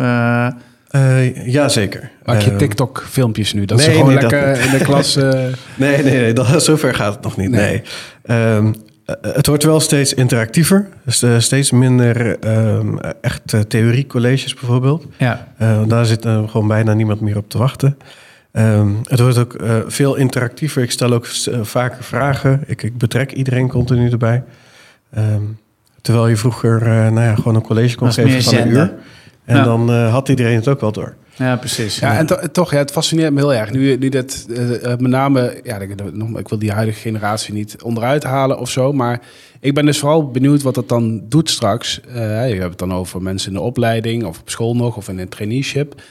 eh, 0.94 1.28
eh, 1.28 1.48
ja, 1.48 1.70
zeker. 1.70 2.10
Maak 2.24 2.40
je 2.42 2.50
Ehm, 2.50 2.58
TikTok-filmpjes 2.58 3.54
nu? 3.54 3.66
Dat 3.66 3.78
nee, 3.78 3.86
ze 3.86 3.92
gewoon 3.92 4.14
nee, 4.14 4.22
lekker 4.22 4.62
in 4.62 4.78
de 4.78 4.84
klas... 4.84 5.16
eh, 5.18 5.30
Nee, 5.76 6.04
nee, 6.04 6.14
nee 6.14 6.34
dat, 6.34 6.64
zover 6.64 6.94
gaat 6.96 7.14
het 7.14 7.24
nog 7.24 7.38
niet. 7.38 7.50
Nee. 7.50 7.62
Nee. 7.62 7.82
Ehm, 8.56 8.74
eh, 9.06 9.16
het 9.34 9.48
wordt 9.48 9.64
wel 9.64 9.80
steeds 9.80 10.14
interactiever. 10.14 10.88
Dus 11.06 11.22
eh, 11.22 11.40
steeds 11.40 11.72
minder 11.72 12.40
ehm, 12.40 12.98
echt 13.22 13.54
eh, 13.54 13.60
theoriecolleges 13.60 14.54
bijvoorbeeld. 14.54 15.06
ja. 15.18 15.48
Eh, 15.58 15.82
daar 15.88 16.06
zit 16.06 16.26
eh, 16.26 16.50
gewoon 16.50 16.68
bijna 16.68 16.94
niemand 16.94 17.22
meer 17.22 17.38
op 17.38 17.50
te 17.50 17.58
wachten. 17.58 17.98
Ehm, 18.52 18.90
het 19.04 19.20
wordt 19.20 19.38
ook 19.38 19.54
eh, 19.54 19.76
veel 19.88 20.16
interactiever. 20.16 20.84
Ik 20.84 20.92
stel 20.92 21.14
ook 21.14 21.26
eh, 21.26 21.60
vaker 21.62 22.04
vragen. 22.04 22.64
Ik, 22.66 22.84
ik 22.84 22.98
betrek 22.98 23.32
iedereen 23.32 23.68
continu 23.70 24.10
erbij. 24.12 24.44
Terwijl 26.02 26.28
je 26.28 26.36
vroeger 26.38 26.82
eh, 26.82 26.88
nou 26.88 27.22
ja, 27.22 27.36
gewoon 27.36 27.56
een 27.56 27.62
college 27.62 27.96
kon 27.96 28.14
geven 28.14 28.42
van 28.44 28.56
een 28.58 28.68
uur. 28.68 28.94
En 29.46 29.56
Ja. 29.58 29.64
dan 29.64 29.90
eh, 29.92 30.12
had 30.12 30.30
iedereen 30.30 30.56
het 30.56 30.68
ook 30.68 30.80
wel 30.82 30.92
door. 30.92 31.16
Ja, 31.36 31.56
precies. 31.56 32.00
Ja, 32.00 32.18
en 32.18 32.26
to- 32.26 32.48
toch, 32.52 32.72
ja, 32.72 32.78
het 32.78 32.92
fascineert 32.92 33.34
me 33.34 33.40
heel 33.40 33.54
erg. 33.54 33.72
Nu, 33.72 33.98
nu 33.98 34.10
dat, 34.10 34.46
eh, 34.50 34.76
eh, 34.92 35.00
met 35.00 35.12
name, 35.12 35.60
ja, 35.64 35.78
ik, 35.78 36.14
nog- 36.14 36.40
ik 36.40 36.48
wil 36.50 36.60
die 36.60 36.72
huidige 36.72 37.00
generatie 37.00 37.54
niet 37.54 37.76
onderuit 37.84 38.24
halen 38.24 38.60
of 38.60 38.70
zo. 38.70 38.92
Maar 38.94 39.22
ik 39.60 39.74
ben 39.74 39.86
dus 39.86 40.00
vooral 40.00 40.32
benieuwd 40.32 40.62
wat 40.62 40.76
dat 40.76 40.90
dan 40.90 41.22
doet 41.30 41.50
straks. 41.50 42.02
Eh, 42.14 42.14
je 42.50 42.56
hebt 42.56 42.70
het 42.70 42.78
dan 42.78 42.94
over 42.94 43.22
mensen 43.22 43.48
in 43.52 43.58
de 43.58 43.64
opleiding 43.64 44.24
of 44.26 44.40
op 44.40 44.50
school 44.50 44.76
nog 44.76 44.98
of 44.98 45.10
in 45.10 45.20
een 45.20 45.30
traineeship. 45.30 46.02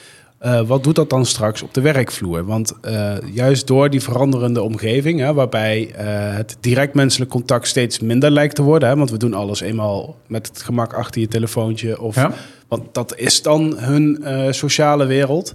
Eh, 0.43 0.61
wat 0.61 0.85
doet 0.85 0.95
dat 0.95 1.11
dan 1.11 1.27
straks 1.27 1.63
op 1.63 1.75
de 1.75 1.81
werkvloer? 1.81 2.45
Want 2.45 2.73
eh, 2.81 3.15
juist 3.33 3.67
door 3.67 3.91
die 3.91 4.01
veranderende 4.01 4.63
omgeving, 4.63 5.21
hè, 5.21 5.35
waarbij 5.35 5.91
eh, 5.95 6.07
het 6.37 6.57
direct 6.61 6.95
menselijk 6.95 7.31
contact 7.31 7.67
steeds 7.69 8.01
minder 8.01 8.31
lijkt 8.31 8.55
te 8.55 8.63
worden. 8.63 8.89
Hè, 8.89 8.97
want 8.97 9.11
we 9.11 9.17
doen 9.17 9.35
alles 9.35 9.61
eenmaal 9.61 10.17
met 10.27 10.47
het 10.47 10.63
gemak 10.63 10.93
achter 10.93 11.21
je 11.21 11.29
telefoontje. 11.29 12.01
Of, 12.01 12.15
Ja. 12.15 12.33
Want 12.69 12.95
dat 12.95 13.19
is 13.19 13.43
dan 13.43 13.75
hun 13.79 14.25
sociale 14.55 15.07
wereld. 15.07 15.55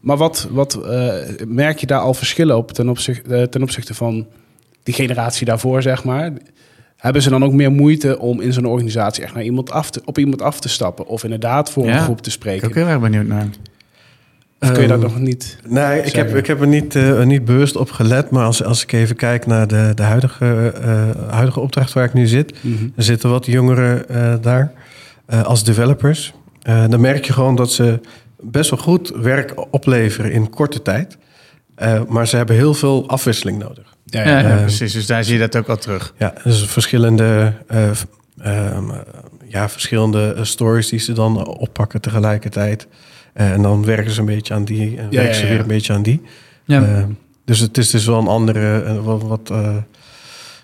Maar 0.00 0.16
wat, 0.16 0.48
wat 0.50 0.78
merk 1.46 1.78
je 1.78 1.86
daar 1.86 2.00
al 2.00 2.14
verschillen 2.14 2.56
op 2.56 2.72
ten 2.72 2.88
opzichte, 2.88 3.48
ten 3.50 3.62
opzichte 3.62 3.94
van 3.94 4.26
die 4.82 4.94
generatie 4.94 5.46
daarvoor, 5.46 5.82
zeg 5.82 6.04
maar? 6.04 6.32
Hebben 6.96 7.22
ze 7.22 7.30
dan 7.30 7.44
ook 7.44 7.52
meer 7.52 7.72
moeite 7.72 8.18
om 8.18 8.40
in 8.40 8.52
zo'n 8.52 8.66
organisatie 8.66 9.24
echt 9.24 9.34
naar 9.34 9.42
iemand 9.42 9.70
af 9.70 9.90
te, 9.90 10.02
op 10.04 10.18
iemand 10.18 10.42
af 10.42 10.60
te 10.60 10.68
stappen? 10.68 11.06
Of 11.06 11.24
inderdaad 11.24 11.70
voor 11.70 11.84
Ja, 11.86 11.96
een 11.96 12.02
groep 12.02 12.20
te 12.20 12.28
Ik 12.28 12.34
spreken? 12.34 12.60
ben 12.60 12.68
ook 12.70 12.74
heel 12.84 12.86
erg 12.94 13.00
benieuwd 13.00 13.26
naar. 13.26 13.48
Of 14.62 14.72
kun 14.72 14.82
je 14.82 14.88
dat 14.88 15.02
Ehm, 15.02 15.06
nog 15.06 15.18
niet? 15.18 15.58
Nee, 15.68 16.02
ik 16.02 16.14
heb, 16.14 16.34
ik 16.36 16.46
heb 16.46 16.60
er 16.60 16.66
niet, 16.66 16.94
eh, 16.96 17.22
niet 17.22 17.44
bewust 17.44 17.76
op 17.76 17.90
gelet. 17.90 18.30
Maar 18.30 18.44
als, 18.44 18.64
als 18.64 18.82
ik 18.82 18.92
even 18.92 19.16
kijk 19.16 19.46
naar 19.46 19.66
de, 19.66 19.92
de 19.94 20.02
huidige, 20.02 20.72
eh, 20.82 21.10
huidige 21.30 21.60
opdracht 21.60 21.92
waar 21.92 22.04
ik 22.04 22.12
nu 22.12 22.26
zit. 22.26 22.54
Mhm. 22.60 22.84
Er 22.96 23.02
zitten 23.02 23.30
wat 23.30 23.46
jongeren 23.46 24.08
eh, 24.08 24.34
daar 24.40 24.72
eh, 25.26 25.42
als 25.42 25.64
developers. 25.64 26.32
Eh, 26.62 26.84
dan 26.88 27.00
merk 27.00 27.24
je 27.24 27.32
gewoon 27.32 27.56
dat 27.56 27.72
ze 27.72 28.00
best 28.40 28.70
wel 28.70 28.78
goed 28.78 29.12
werk 29.16 29.54
opleveren 29.70 30.32
in 30.32 30.50
korte 30.50 30.82
tijd. 30.82 31.18
Eh, 31.74 32.00
maar 32.08 32.26
ze 32.26 32.36
hebben 32.36 32.56
heel 32.56 32.74
veel 32.74 33.08
afwisseling 33.08 33.58
nodig. 33.58 33.96
Ja, 34.04 34.22
Ja, 34.22 34.28
ja. 34.30 34.38
ja, 34.48 34.56
eh, 34.56 34.60
precies. 34.60 34.92
Dus 34.92 35.06
daar 35.06 35.24
zie 35.24 35.32
je 35.34 35.40
dat 35.40 35.56
ook 35.56 35.66
wel 35.66 35.76
terug. 35.78 36.14
Ja, 36.18 36.34
dus 36.44 36.64
verschillende, 36.66 37.52
eh, 37.66 37.90
ehm, 37.90 38.90
eh, 38.90 38.98
ja, 39.48 39.68
verschillende 39.68 40.36
stories 40.42 40.88
die 40.88 40.98
ze 40.98 41.12
dan 41.12 41.46
oppakken 41.46 42.00
tegelijkertijd. 42.00 42.86
Eh, 43.32 43.50
en 43.52 43.62
dan 43.62 43.84
werken 43.84 44.10
ze 44.12 44.20
een 44.20 44.26
beetje 44.26 44.54
aan 44.54 44.64
die 44.64 44.96
en 44.98 45.06
Ja, 45.10 45.16
werken 45.18 45.34
ze 45.34 45.46
weer 45.46 45.60
een 45.60 45.66
beetje 45.66 45.92
aan 45.92 46.02
die. 46.02 46.22
Ja. 46.64 46.82
Eh, 46.82 47.04
dus 47.44 47.58
het 47.58 47.78
is 47.78 47.90
dus 47.90 48.06
wel 48.06 48.18
een 48.18 48.26
andere, 48.26 48.82
eh, 48.82 49.04
wat, 49.04 49.22
wat 49.22 49.50
eh, 49.50 49.76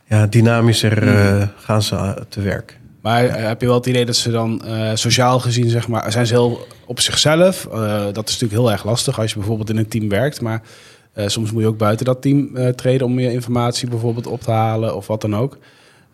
ja, 0.09 0.27
dynamischer 0.27 1.03
Mm. 1.03 1.09
eh, 1.09 1.49
gaan 1.57 1.83
ze 1.83 1.95
eh, 1.95 2.11
te 2.29 2.41
werk. 2.41 2.79
Maar 3.01 3.25
eh, 3.25 3.47
heb 3.47 3.61
je 3.61 3.67
wel 3.67 3.75
het 3.77 3.87
idee 3.87 4.05
dat 4.07 4.17
ze 4.17 4.31
dan 4.31 4.65
eh, 4.65 4.91
sociaal 4.95 5.41
gezien, 5.41 5.69
zeg 5.69 5.89
maar, 5.89 6.13
zijn 6.13 6.27
ze 6.27 6.33
heel 6.33 6.67
op 6.87 7.01
zichzelf? 7.01 7.67
Eh, 7.73 8.05
dat 8.13 8.29
is 8.29 8.33
natuurlijk 8.39 8.61
heel 8.61 8.71
erg 8.73 8.85
lastig 8.85 9.21
als 9.21 9.31
je 9.33 9.39
bijvoorbeeld 9.39 9.71
in 9.71 9.77
een 9.77 9.89
team 9.89 10.09
werkt. 10.09 10.41
Maar 10.41 10.63
eh, 11.13 11.27
soms 11.29 11.53
moet 11.53 11.63
je 11.63 11.69
ook 11.69 11.79
buiten 11.79 12.07
dat 12.07 12.23
team 12.23 12.57
eh, 12.57 12.69
treden 12.69 13.07
om 13.07 13.15
meer 13.15 13.31
informatie 13.31 13.89
bijvoorbeeld 13.89 14.27
op 14.27 14.41
te 14.41 14.51
halen 14.51 14.97
of 14.97 15.07
wat 15.07 15.21
dan 15.21 15.37
ook. 15.37 15.59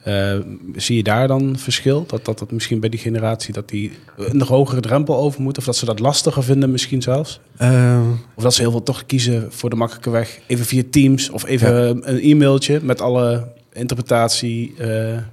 Eh, 0.04 0.34
zie 0.76 0.96
je 0.96 1.02
daar 1.02 1.28
dan 1.28 1.54
verschil? 1.58 2.04
Dat, 2.06 2.24
dat 2.24 2.38
dat 2.38 2.50
misschien 2.52 2.80
bij 2.80 2.88
die 2.88 3.00
generatie 3.00 3.52
dat 3.54 3.68
die 3.68 3.92
een 4.16 4.36
nog 4.36 4.48
hogere 4.48 4.80
drempel 4.80 5.16
over 5.16 5.42
moet? 5.42 5.58
Of 5.58 5.64
dat 5.64 5.76
ze 5.76 5.84
dat 5.84 5.98
lastiger 5.98 6.42
vinden 6.42 6.70
misschien 6.70 7.02
zels? 7.02 7.40
Ehm, 7.56 8.00
Of 8.34 8.42
dat 8.42 8.54
ze 8.54 8.60
heel 8.60 8.70
veel 8.70 8.82
toch 8.82 9.06
kiezen 9.06 9.46
voor 9.50 9.70
de 9.70 9.76
makkelijke 9.76 10.10
weg. 10.10 10.38
Even 10.46 10.64
via 10.64 10.82
Teams 10.90 11.30
of 11.30 11.44
even 11.46 12.00
een 12.10 12.20
e-mailtje 12.22 12.80
met 12.82 13.00
alle 13.00 13.48
interpretatie 13.72 14.74
eh, 14.78 14.88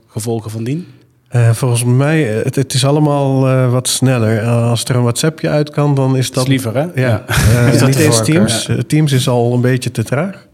gevolgen 0.07 0.51
van 0.51 0.63
dien. 0.63 0.87
eh, 1.27 1.49
volgens 1.51 1.83
mij, 1.83 2.23
het, 2.23 2.55
het 2.55 2.73
is 2.73 2.85
allemaal 2.85 3.47
eh, 3.47 3.71
wat 3.71 3.87
sneller. 3.87 4.41
Als 4.47 4.83
er 4.83 4.95
een 4.95 5.01
WhatsAppje 5.01 5.49
uit 5.49 5.69
kan, 5.69 5.95
dan 5.95 6.17
is 6.17 6.31
Dat 6.31 6.43
is 6.43 6.49
liever, 6.49 6.75
hè? 6.75 6.85
Ja, 7.01 7.25
Is 7.71 7.77
dat 7.79 7.87
niet 7.87 7.99
eens? 7.99 8.23
Teams. 8.23 8.67
Eh, 8.67 8.77
Teams 8.77 9.11
is 9.11 9.27
al 9.27 9.53
een 9.53 9.61
beetje 9.61 9.91
te 9.91 10.03
traag. 10.03 10.47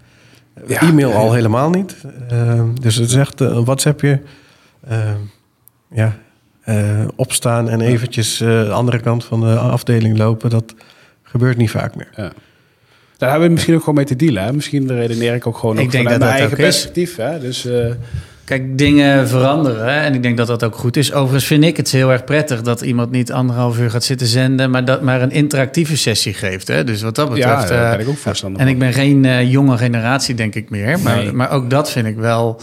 Ja. 0.67 0.81
E-mail 0.81 1.13
al 1.13 1.33
helemaal 1.33 1.69
niet. 1.69 1.95
Eh, 2.29 2.63
dus 2.81 2.95
het 2.95 3.09
is 3.09 3.15
echt 3.15 3.41
eh, 3.41 3.47
een 3.47 3.65
WhatsAppje. 3.65 4.21
eh, 4.87 4.99
ja, 5.91 6.17
eh, 6.61 7.07
opstaan 7.15 7.69
en 7.69 7.81
eventjes 7.81 8.41
eh, 8.41 8.47
de 8.47 8.71
andere 8.71 8.99
kant 8.99 9.25
van 9.25 9.39
de 9.41 9.57
afdeling 9.57 10.17
lopen. 10.17 10.49
Dat 10.49 10.73
gebeurt 11.23 11.57
niet 11.57 11.71
vaak 11.71 11.95
meer. 11.95 12.09
Ja. 12.15 12.31
Daar 13.17 13.29
hebben 13.29 13.47
we 13.47 13.53
misschien 13.53 13.73
ook 13.73 13.79
gewoon 13.79 13.95
mee 13.95 14.05
te 14.05 14.15
dealen. 14.15 14.43
Hè? 14.43 14.53
Misschien 14.53 14.87
redeneer 14.87 15.33
ik 15.35 15.47
ook 15.47 15.57
gewoon 15.57 15.77
Ik 15.77 15.85
ook 15.85 15.91
denk 15.91 16.03
vanuit 16.03 16.21
dat 16.21 16.29
mijn 16.29 16.41
dat 16.41 16.49
eigen 16.51 16.69
perspectief. 16.71 17.15
Hè? 17.15 17.39
Dus 17.39 17.65
eh, 17.65 17.91
Kijk, 18.47 18.77
dingen 18.77 19.27
veranderen 19.27 19.85
hè, 19.85 19.99
en 19.99 20.13
ik 20.13 20.21
denk 20.23 20.37
dat 20.37 20.47
dat 20.47 20.63
ook 20.63 20.75
goed 20.75 20.97
is. 20.97 21.13
Overigens 21.13 21.45
vind 21.45 21.63
ik 21.63 21.77
het 21.77 21.91
heel 21.91 22.11
erg 22.11 22.23
prettig 22.23 22.61
dat 22.61 22.81
iemand 22.81 23.11
niet 23.11 23.31
anderhalf 23.31 23.79
uur 23.79 23.89
gaat 23.89 24.03
zitten 24.03 24.27
zenden, 24.27 24.69
maar, 24.69 24.85
dat, 24.85 25.01
maar 25.01 25.21
een 25.21 25.31
interactieve 25.31 25.97
sessie 25.97 26.33
geeft. 26.33 26.67
Hè? 26.67 26.83
Dus 26.83 27.01
wat 27.01 27.15
dat 27.15 27.27
ja, 27.27 27.33
betreft. 27.33 27.67
daar 27.67 27.83
eh, 27.83 27.91
ben 27.91 27.99
ik 27.99 28.07
ook 28.07 28.17
voorstander 28.17 28.61
en 28.61 28.67
ik 28.67 28.79
ben 28.79 28.93
geen 28.93 29.25
eh, 29.25 29.51
jonge 29.51 29.77
generatie, 29.77 30.35
denk 30.35 30.55
ik 30.55 30.69
meer. 30.69 30.99
Maar, 30.99 31.15
Nee. 31.15 31.31
maar 31.31 31.51
ook 31.51 31.69
dat 31.69 31.91
vind 31.91 32.07
ik 32.07 32.15
wel. 32.15 32.61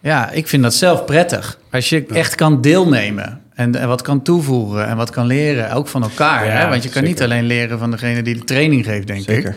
Ja, 0.00 0.30
ik 0.30 0.48
vind 0.48 0.62
dat 0.62 0.74
zelf 0.74 1.04
prettig. 1.04 1.58
Als 1.70 1.88
je 1.88 2.06
echt 2.06 2.34
kan 2.34 2.60
deelnemen 2.60 3.40
en, 3.54 3.74
en 3.74 3.88
wat 3.88 4.02
kan 4.02 4.22
toevoegen 4.22 4.86
en 4.86 4.96
wat 4.96 5.10
kan 5.10 5.26
leren, 5.26 5.72
ook 5.72 5.88
van 5.88 6.02
elkaar. 6.02 6.46
Ja, 6.46 6.50
hè? 6.50 6.68
Want 6.68 6.82
je 6.82 6.88
kan 6.88 7.04
niet 7.04 7.22
alleen 7.22 7.44
leren 7.44 7.78
van 7.78 7.90
degene 7.90 8.22
die 8.22 8.34
de 8.34 8.44
training 8.44 8.84
geeft, 8.84 9.06
denk 9.06 9.22
Zeker. 9.22 9.50
ik. 9.50 9.56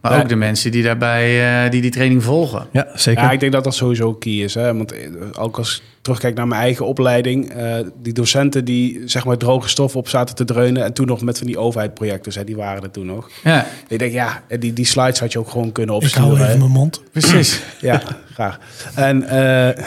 Maar 0.00 0.12
Ja. 0.12 0.20
ook 0.20 0.28
de 0.28 0.36
mensen 0.36 0.70
die 0.70 0.82
daarbij 0.82 1.64
eh, 1.64 1.70
die 1.70 1.80
die 1.80 1.90
training 1.90 2.22
volgen. 2.24 2.66
Ja, 2.70 2.86
zeker. 2.94 3.22
Ja, 3.22 3.30
ik 3.30 3.40
denk 3.40 3.52
dat 3.52 3.64
dat 3.64 3.74
sowieso 3.74 4.14
key 4.14 4.32
is. 4.32 4.54
Hè? 4.54 4.76
Want 4.76 4.92
eh, 4.92 4.98
ook 5.38 5.58
als 5.58 5.76
ik 5.76 5.82
terugkijk 6.02 6.34
naar 6.34 6.46
mijn 6.48 6.60
eigen 6.60 6.86
opleiding... 6.86 7.52
eh, 7.52 7.74
die 8.02 8.12
docenten 8.12 8.64
die 8.64 9.02
zeg 9.04 9.24
maar 9.24 9.36
droge 9.36 9.68
stof 9.68 9.96
op 9.96 10.08
zaten 10.08 10.34
te 10.34 10.44
dreunen... 10.44 10.84
en 10.84 10.92
toen 10.92 11.06
nog 11.06 11.22
met 11.22 11.38
van 11.38 11.46
die 11.46 11.58
overheidprojecten, 11.58 12.32
hè, 12.34 12.44
die 12.44 12.56
waren 12.56 12.82
er 12.82 12.90
toen 12.90 13.06
nog. 13.06 13.28
Ja, 13.44 13.66
Ik 13.88 13.98
denk, 13.98 14.12
ja, 14.12 14.42
die, 14.58 14.72
die 14.72 14.86
slides 14.86 15.20
had 15.20 15.32
je 15.32 15.38
ook 15.38 15.50
gewoon 15.50 15.72
kunnen 15.72 15.94
Ik 15.96 16.02
opsturen. 16.02 16.28
hou 16.28 16.38
hè. 16.40 16.46
even 16.46 16.58
mijn 16.58 16.70
mond. 16.70 17.02
precies. 17.12 17.60
Ja, 17.80 18.02
graag. 18.34 18.58
En, 18.94 19.22
eh, 19.28 19.84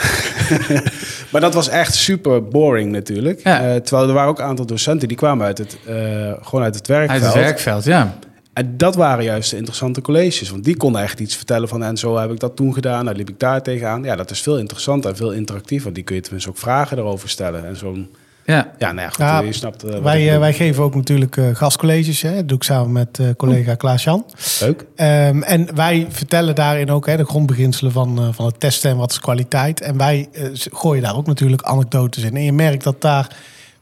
maar 1.32 1.42
dat 1.42 1.54
was 1.54 1.70
echt 1.70 1.94
super 1.96 2.48
boring 2.48 2.92
natuurlijk. 2.92 3.40
Ja. 3.44 3.62
Eh, 3.62 3.76
terwijl 3.82 4.08
er 4.08 4.14
waren 4.14 4.30
ook 4.30 4.40
een 4.40 4.46
aantal 4.46 4.66
docenten 4.66 5.08
die 5.08 5.18
kwamen 5.18 5.46
uit 5.46 5.58
het, 5.58 5.78
eh, 5.86 5.96
gewoon 6.42 6.64
uit 6.64 6.76
het 6.76 6.88
werkveld. 6.88 7.24
Uit 7.24 7.34
het 7.34 7.44
werkveld, 7.44 7.84
ja. 7.84 8.18
En 8.54 8.78
dat 8.78 8.96
waren 8.96 9.24
juist 9.24 9.50
de 9.50 9.58
interessante 9.58 10.02
colleges. 10.02 10.50
Want 10.50 10.64
die 10.64 10.78
konden 10.78 11.02
echt 11.02 11.20
iets 11.20 11.36
vertellen 11.36 11.68
van... 11.68 11.84
en 11.84 11.98
zo 11.98 12.18
heb 12.18 12.32
ik 12.32 12.40
dat 12.40 12.56
toen 12.56 12.74
gedaan, 12.74 13.06
daar 13.06 13.16
liep 13.16 13.30
ik 13.30 13.40
daar 13.40 13.62
tegenaan. 13.62 14.04
Ja, 14.04 14.16
dat 14.16 14.32
is 14.32 14.42
veel 14.42 14.58
interessanter 14.58 15.10
en 15.10 15.16
veel 15.18 15.32
interactiever. 15.32 15.94
Die 15.94 16.04
kun 16.04 16.16
je 16.16 16.22
tenminste 16.22 16.50
ook 16.50 16.58
vragen 16.58 16.98
erover 16.98 17.30
stellen. 17.30 17.66
En 17.66 17.76
zo'n... 17.78 18.10
Ja, 18.46 18.72
Ja, 18.78 18.92
nou 18.92 19.02
ja, 19.02 19.08
goed, 19.10 19.18
Ja, 19.18 19.40
je 19.40 19.54
snapt... 19.54 19.84
eh, 19.84 20.00
Wij, 20.00 20.34
eh, 20.34 20.40
wij 20.40 20.54
geven 20.54 20.84
ook 20.84 20.96
natuurlijk 20.96 21.38
eh, 21.38 21.46
gastcolleges. 21.54 22.22
Hè. 22.22 22.36
Dat 22.36 22.48
doe 22.48 22.58
ik 22.58 22.64
samen 22.64 22.92
met 22.92 23.20
collega 23.38 23.76
Klaas-Jan. 23.76 24.26
Leuk. 24.60 24.86
Ehm, 24.96 25.42
en 25.42 25.76
wij 25.76 26.08
vertellen 26.10 26.56
daarin 26.56 26.92
ook 26.92 27.06
hè, 27.06 27.18
de 27.18 27.26
grondbeginselen 27.26 27.92
van, 27.92 28.34
van 28.34 28.46
het 28.46 28.60
testen 28.60 28.92
en 28.92 28.98
wat 28.98 29.12
is 29.12 29.20
kwaliteit. 29.20 29.82
En 29.82 29.98
wij 29.98 30.30
gooien 30.72 31.04
daar 31.04 31.16
ook 31.16 31.28
natuurlijk 31.28 31.62
anekdotes 31.62 32.24
in. 32.24 32.36
En 32.36 32.44
je 32.44 32.54
merkt 32.54 32.84
dat 32.84 33.02
daar 33.02 33.28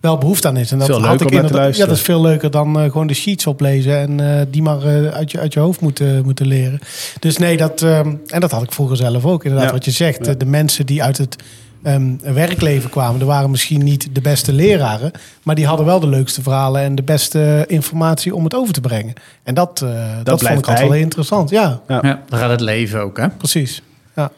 wel 0.01 0.17
behoefte 0.17 0.47
aan 0.47 0.57
is. 0.57 0.71
En 0.71 0.77
dat 0.77 0.87
Veel 0.87 1.05
had 1.05 1.21
ik 1.21 1.31
inderdaad- 1.31 1.75
Ja, 1.77 1.85
dat 1.85 1.95
is 1.95 2.01
veel 2.01 2.21
leuker 2.21 2.51
dan 2.51 2.79
eh, 2.79 2.83
gewoon 2.91 3.07
de 3.07 3.13
sheets 3.13 3.47
oplezen 3.47 3.97
en 3.97 4.19
eh, 4.39 4.45
die 4.49 4.61
maar 4.61 4.81
eh, 4.83 5.07
uit, 5.07 5.31
je, 5.31 5.39
uit 5.39 5.53
je 5.53 5.59
hoofd 5.59 5.81
moeten, 5.81 6.23
moeten 6.23 6.47
leren. 6.47 6.79
Dus 7.19 7.37
nee, 7.37 7.57
dat, 7.57 7.81
ehm, 7.81 8.15
en 8.27 8.39
dat 8.39 8.51
had 8.51 8.63
ik 8.63 8.71
vroeger 8.71 8.97
zelf 8.97 9.25
ook. 9.25 9.43
Inderdaad, 9.43 9.67
Ja. 9.69 9.73
wat 9.75 9.85
je 9.85 9.91
zegt. 9.91 10.25
Ja. 10.25 10.33
De 10.33 10.45
mensen 10.45 10.85
die 10.85 11.03
uit 11.03 11.17
het 11.17 11.35
ehm, 11.83 12.11
werkleven 12.33 12.89
kwamen, 12.89 13.19
er 13.19 13.25
waren 13.25 13.49
misschien 13.51 13.83
niet 13.83 14.15
de 14.15 14.21
beste 14.21 14.53
leraren, 14.53 15.11
maar 15.43 15.55
die 15.55 15.65
hadden 15.65 15.85
wel 15.85 15.99
de 15.99 16.07
leukste 16.07 16.41
verhalen 16.41 16.81
en 16.81 16.95
de 16.95 17.03
beste 17.03 17.63
informatie 17.67 18.35
om 18.35 18.43
het 18.43 18.55
over 18.55 18.73
te 18.73 18.81
brengen. 18.81 19.13
En 19.43 19.53
dat, 19.53 19.81
eh, 19.81 19.89
dat, 20.23 20.41
vond 20.43 20.59
ik 20.59 20.67
altijd 20.67 20.87
wel 20.87 20.97
interessant. 20.97 21.49
Ja, 21.49 21.81
Ja. 21.87 21.99
ja, 22.01 22.21
dan 22.29 22.39
gaat 22.39 22.49
het 22.49 22.61
leven 22.61 23.01
ook, 23.01 23.17
hè? 23.17 23.29
precies. 23.29 23.81
Ja. 24.15 24.31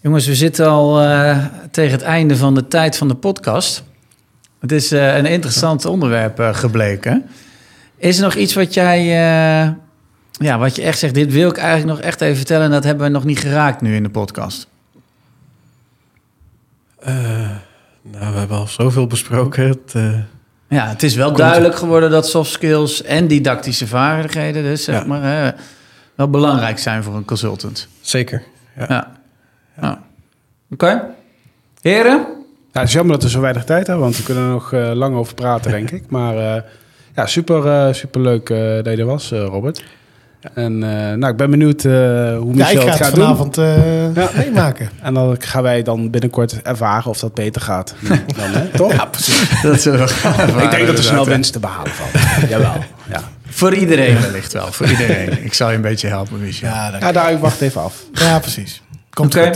Jongens, 0.00 0.26
we 0.26 0.34
zitten 0.34 0.66
al 0.68 1.00
eh, 1.02 1.44
tegen 1.70 1.92
het 1.92 2.02
einde 2.02 2.36
van 2.36 2.54
de 2.54 2.68
tijd 2.68 2.96
van 2.96 3.08
de 3.08 3.14
podcast. 3.14 3.82
Het 4.60 4.72
is 4.72 4.92
eh, 4.92 5.16
een 5.16 5.26
interessant 5.26 5.84
onderwerp 5.84 6.40
eh, 6.40 6.54
gebleken. 6.54 7.26
Is 7.96 8.16
er 8.16 8.22
nog 8.24 8.34
iets 8.34 8.54
wat 8.54 8.74
jij, 8.74 8.98
eh, 9.00 9.72
ja, 10.30 10.58
wat 10.58 10.76
je 10.76 10.82
echt 10.82 10.98
zegt, 10.98 11.14
dit 11.14 11.32
wil 11.32 11.48
ik 11.48 11.56
eigenlijk 11.56 11.98
nog 11.98 12.06
echt 12.06 12.20
even 12.20 12.36
vertellen 12.36 12.64
en 12.64 12.70
dat 12.70 12.84
hebben 12.84 13.06
we 13.06 13.12
nog 13.12 13.24
niet 13.24 13.38
geraakt 13.38 13.80
nu 13.80 13.94
in 13.94 14.02
de 14.02 14.08
podcast? 14.08 14.66
Nou, 18.02 18.32
we 18.32 18.38
hebben 18.38 18.56
al 18.56 18.66
zoveel 18.66 19.06
besproken. 19.06 19.68
Het, 19.68 19.92
Ja, 20.68 20.88
het 20.88 21.02
is 21.02 21.14
wel 21.14 21.32
duidelijk 21.32 21.76
geworden 21.76 22.10
dat 22.10 22.28
soft 22.28 22.50
skills 22.50 23.02
en 23.02 23.26
didactische 23.26 23.86
vaardigheden 23.86 24.62
dus, 24.62 24.84
zeg 24.84 25.00
Ja. 25.00 25.06
maar, 25.06 25.54
wel 26.14 26.30
belangrijk 26.30 26.78
zijn 26.78 27.02
voor 27.02 27.14
een 27.14 27.24
consultant. 27.24 27.88
zeker. 28.00 28.42
Ja. 28.76 28.86
Ja. 28.88 29.12
ja. 29.80 30.02
Oké. 30.70 31.02
Heren? 31.80 32.26
Ja, 32.76 32.82
het 32.82 32.90
is 32.90 32.96
jammer 32.96 33.14
dat 33.14 33.22
we 33.24 33.30
zo 33.30 33.40
weinig 33.40 33.64
tijd 33.64 33.86
hebben, 33.86 34.04
want 34.04 34.16
we 34.16 34.22
kunnen 34.22 34.44
er 34.44 34.50
nog 34.50 34.72
eh, 34.72 34.90
lang 34.94 35.16
over 35.16 35.34
praten, 35.34 35.70
denk 35.70 35.90
ik. 35.90 36.02
Maar 36.16 36.36
eh, 36.56 36.62
ja, 37.14 37.26
super, 37.26 37.66
eh, 37.66 37.94
super 37.94 38.20
leuk 38.20 38.50
eh, 38.50 38.58
dat 38.58 38.86
je 38.86 38.96
er 38.96 39.04
was, 39.04 39.32
eh, 39.32 39.38
Robert. 39.44 39.84
En 40.54 40.82
eh, 40.82 41.16
nou, 41.16 41.26
ik 41.32 41.36
ben 41.36 41.50
benieuwd 41.50 41.84
eh, 41.84 41.92
hoe 41.92 41.96
Ja, 42.00 42.38
ik 42.38 42.54
Michel 42.54 42.80
ga 42.80 42.86
het 42.88 42.88
het 42.88 42.96
gaat 43.06 43.14
doen. 43.14 43.24
vanavond 43.24 43.58
eh, 43.58 44.36
meemaken. 44.38 44.88
En 45.02 45.14
dan 45.14 45.36
gaan 45.38 45.62
wij 45.62 45.82
dan 45.82 46.10
binnenkort 46.10 46.62
ervaren 46.62 47.10
of 47.10 47.18
dat 47.18 47.34
beter 47.34 47.62
gaat. 47.62 47.94
Dan, 48.36 48.50
hè? 48.60 48.66
Toch? 48.68 48.92
Ja, 48.92 49.04
precies. 49.04 49.62
Dat 49.62 49.80
zullen 49.80 49.98
we 50.00 50.08
gaan 50.08 50.48
Ik 50.62 50.70
denk 50.70 50.86
dat 50.86 50.98
er 50.98 51.04
snel 51.04 51.26
winst 51.26 51.52
te 51.52 51.58
behalen 51.60 51.90
valt. 51.92 52.10
Jawel. 52.50 52.72
Ja. 53.10 53.20
Voor 53.48 53.74
iedereen 53.74 54.20
wellicht 54.20 54.52
wel, 54.52 54.72
voor 54.72 54.86
iedereen. 54.86 55.44
Ik 55.44 55.54
zal 55.54 55.68
je 55.70 55.76
een 55.76 55.82
beetje 55.82 56.08
helpen, 56.08 56.40
Michel. 56.40 56.68
Ja, 56.68 56.96
Ja, 57.00 57.12
daar, 57.12 57.32
ik 57.32 57.38
wacht 57.38 57.60
even 57.60 57.82
af. 57.82 58.02
ja, 58.12 58.38
precies. 58.38 58.82
Komt 59.10 59.36
Oké. 59.36 59.46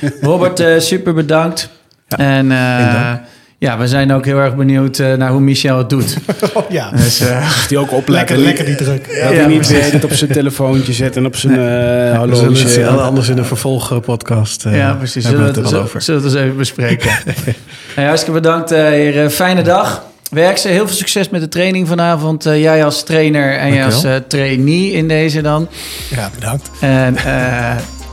goed. 0.00 0.12
Robert, 0.20 0.60
eh, 0.60 0.78
super 0.78 1.14
bedankt. 1.14 1.68
En 2.16 2.52
eh, 2.52 3.12
ja, 3.58 3.78
we 3.78 3.88
zijn 3.88 4.12
ook 4.12 4.24
heel 4.24 4.38
erg 4.38 4.56
benieuwd 4.56 4.98
eh, 4.98 5.12
naar 5.12 5.30
hoe 5.30 5.40
Michel 5.40 5.78
het 5.78 5.90
doet. 5.90 6.16
Oh, 6.54 6.70
ja. 6.70 6.90
Dus, 6.90 7.20
eh, 7.20 7.50
die 7.68 7.78
ook 7.78 7.92
opletten. 7.92 8.36
Lekker, 8.38 8.64
lekker 8.64 8.64
die 8.64 8.74
druk. 8.74 9.06
Dat 9.06 9.16
Ja, 9.16 9.36
hij 9.38 9.46
niet 9.46 9.56
precies. 9.56 9.78
weet 9.82 9.92
het 9.92 10.04
op 10.04 10.12
zijn 10.12 10.32
telefoontje 10.32 10.92
zet 10.92 11.16
en 11.16 11.26
op 11.26 11.36
zijn 11.36 11.52
eh 11.52 11.58
We 11.58 12.14
horloge. 12.18 12.86
anders 12.86 13.28
in 13.28 13.38
een 13.38 13.44
vervolgpodcast. 13.44 14.64
eh, 14.66 14.76
ja, 14.76 14.92
precies. 14.92 15.24
Hebben 15.24 15.32
Zullen 15.32 15.40
we 15.40 15.46
het 15.46 15.56
er 15.56 15.62
wel 15.62 15.70
zullen, 15.70 15.84
over. 15.84 16.02
zullen 16.02 16.20
we 16.22 16.26
het 16.26 16.36
eens 16.36 16.44
even 16.46 16.56
bespreken. 16.58 17.10
hey, 17.94 18.04
hartstikke 18.04 18.40
bedankt, 18.40 18.70
eh 18.70 18.78
heren. 18.82 19.30
Fijne 19.32 19.62
dag. 19.62 20.02
Werk 20.30 20.56
ze. 20.58 20.68
Heel 20.68 20.86
veel 20.86 20.96
succes 20.96 21.28
met 21.28 21.40
de 21.40 21.48
training 21.48 21.88
vanavond. 21.88 22.46
Eh, 22.46 22.60
jij 22.62 22.84
als 22.84 23.02
trainer 23.04 23.56
en 23.58 23.72
jij 23.74 23.84
als 23.84 24.04
eh, 24.04 24.14
trainee 24.28 24.92
in 24.92 25.08
deze 25.08 25.40
dan. 25.42 25.68
Ja, 26.10 26.30
bedankt. 26.34 26.70
En 26.80 27.16
eh, 27.16 27.24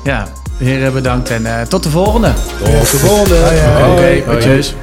ja, 0.03 0.27
heren 0.65 0.93
bedankt 0.93 1.29
en 1.29 1.45
eh, 1.45 1.61
tot 1.61 1.83
de 1.83 1.89
volgende. 1.89 2.33
Tot 2.63 2.91
de 2.91 2.97
volgende. 2.97 3.35
Oké, 3.91 4.39
tjus. 4.39 4.75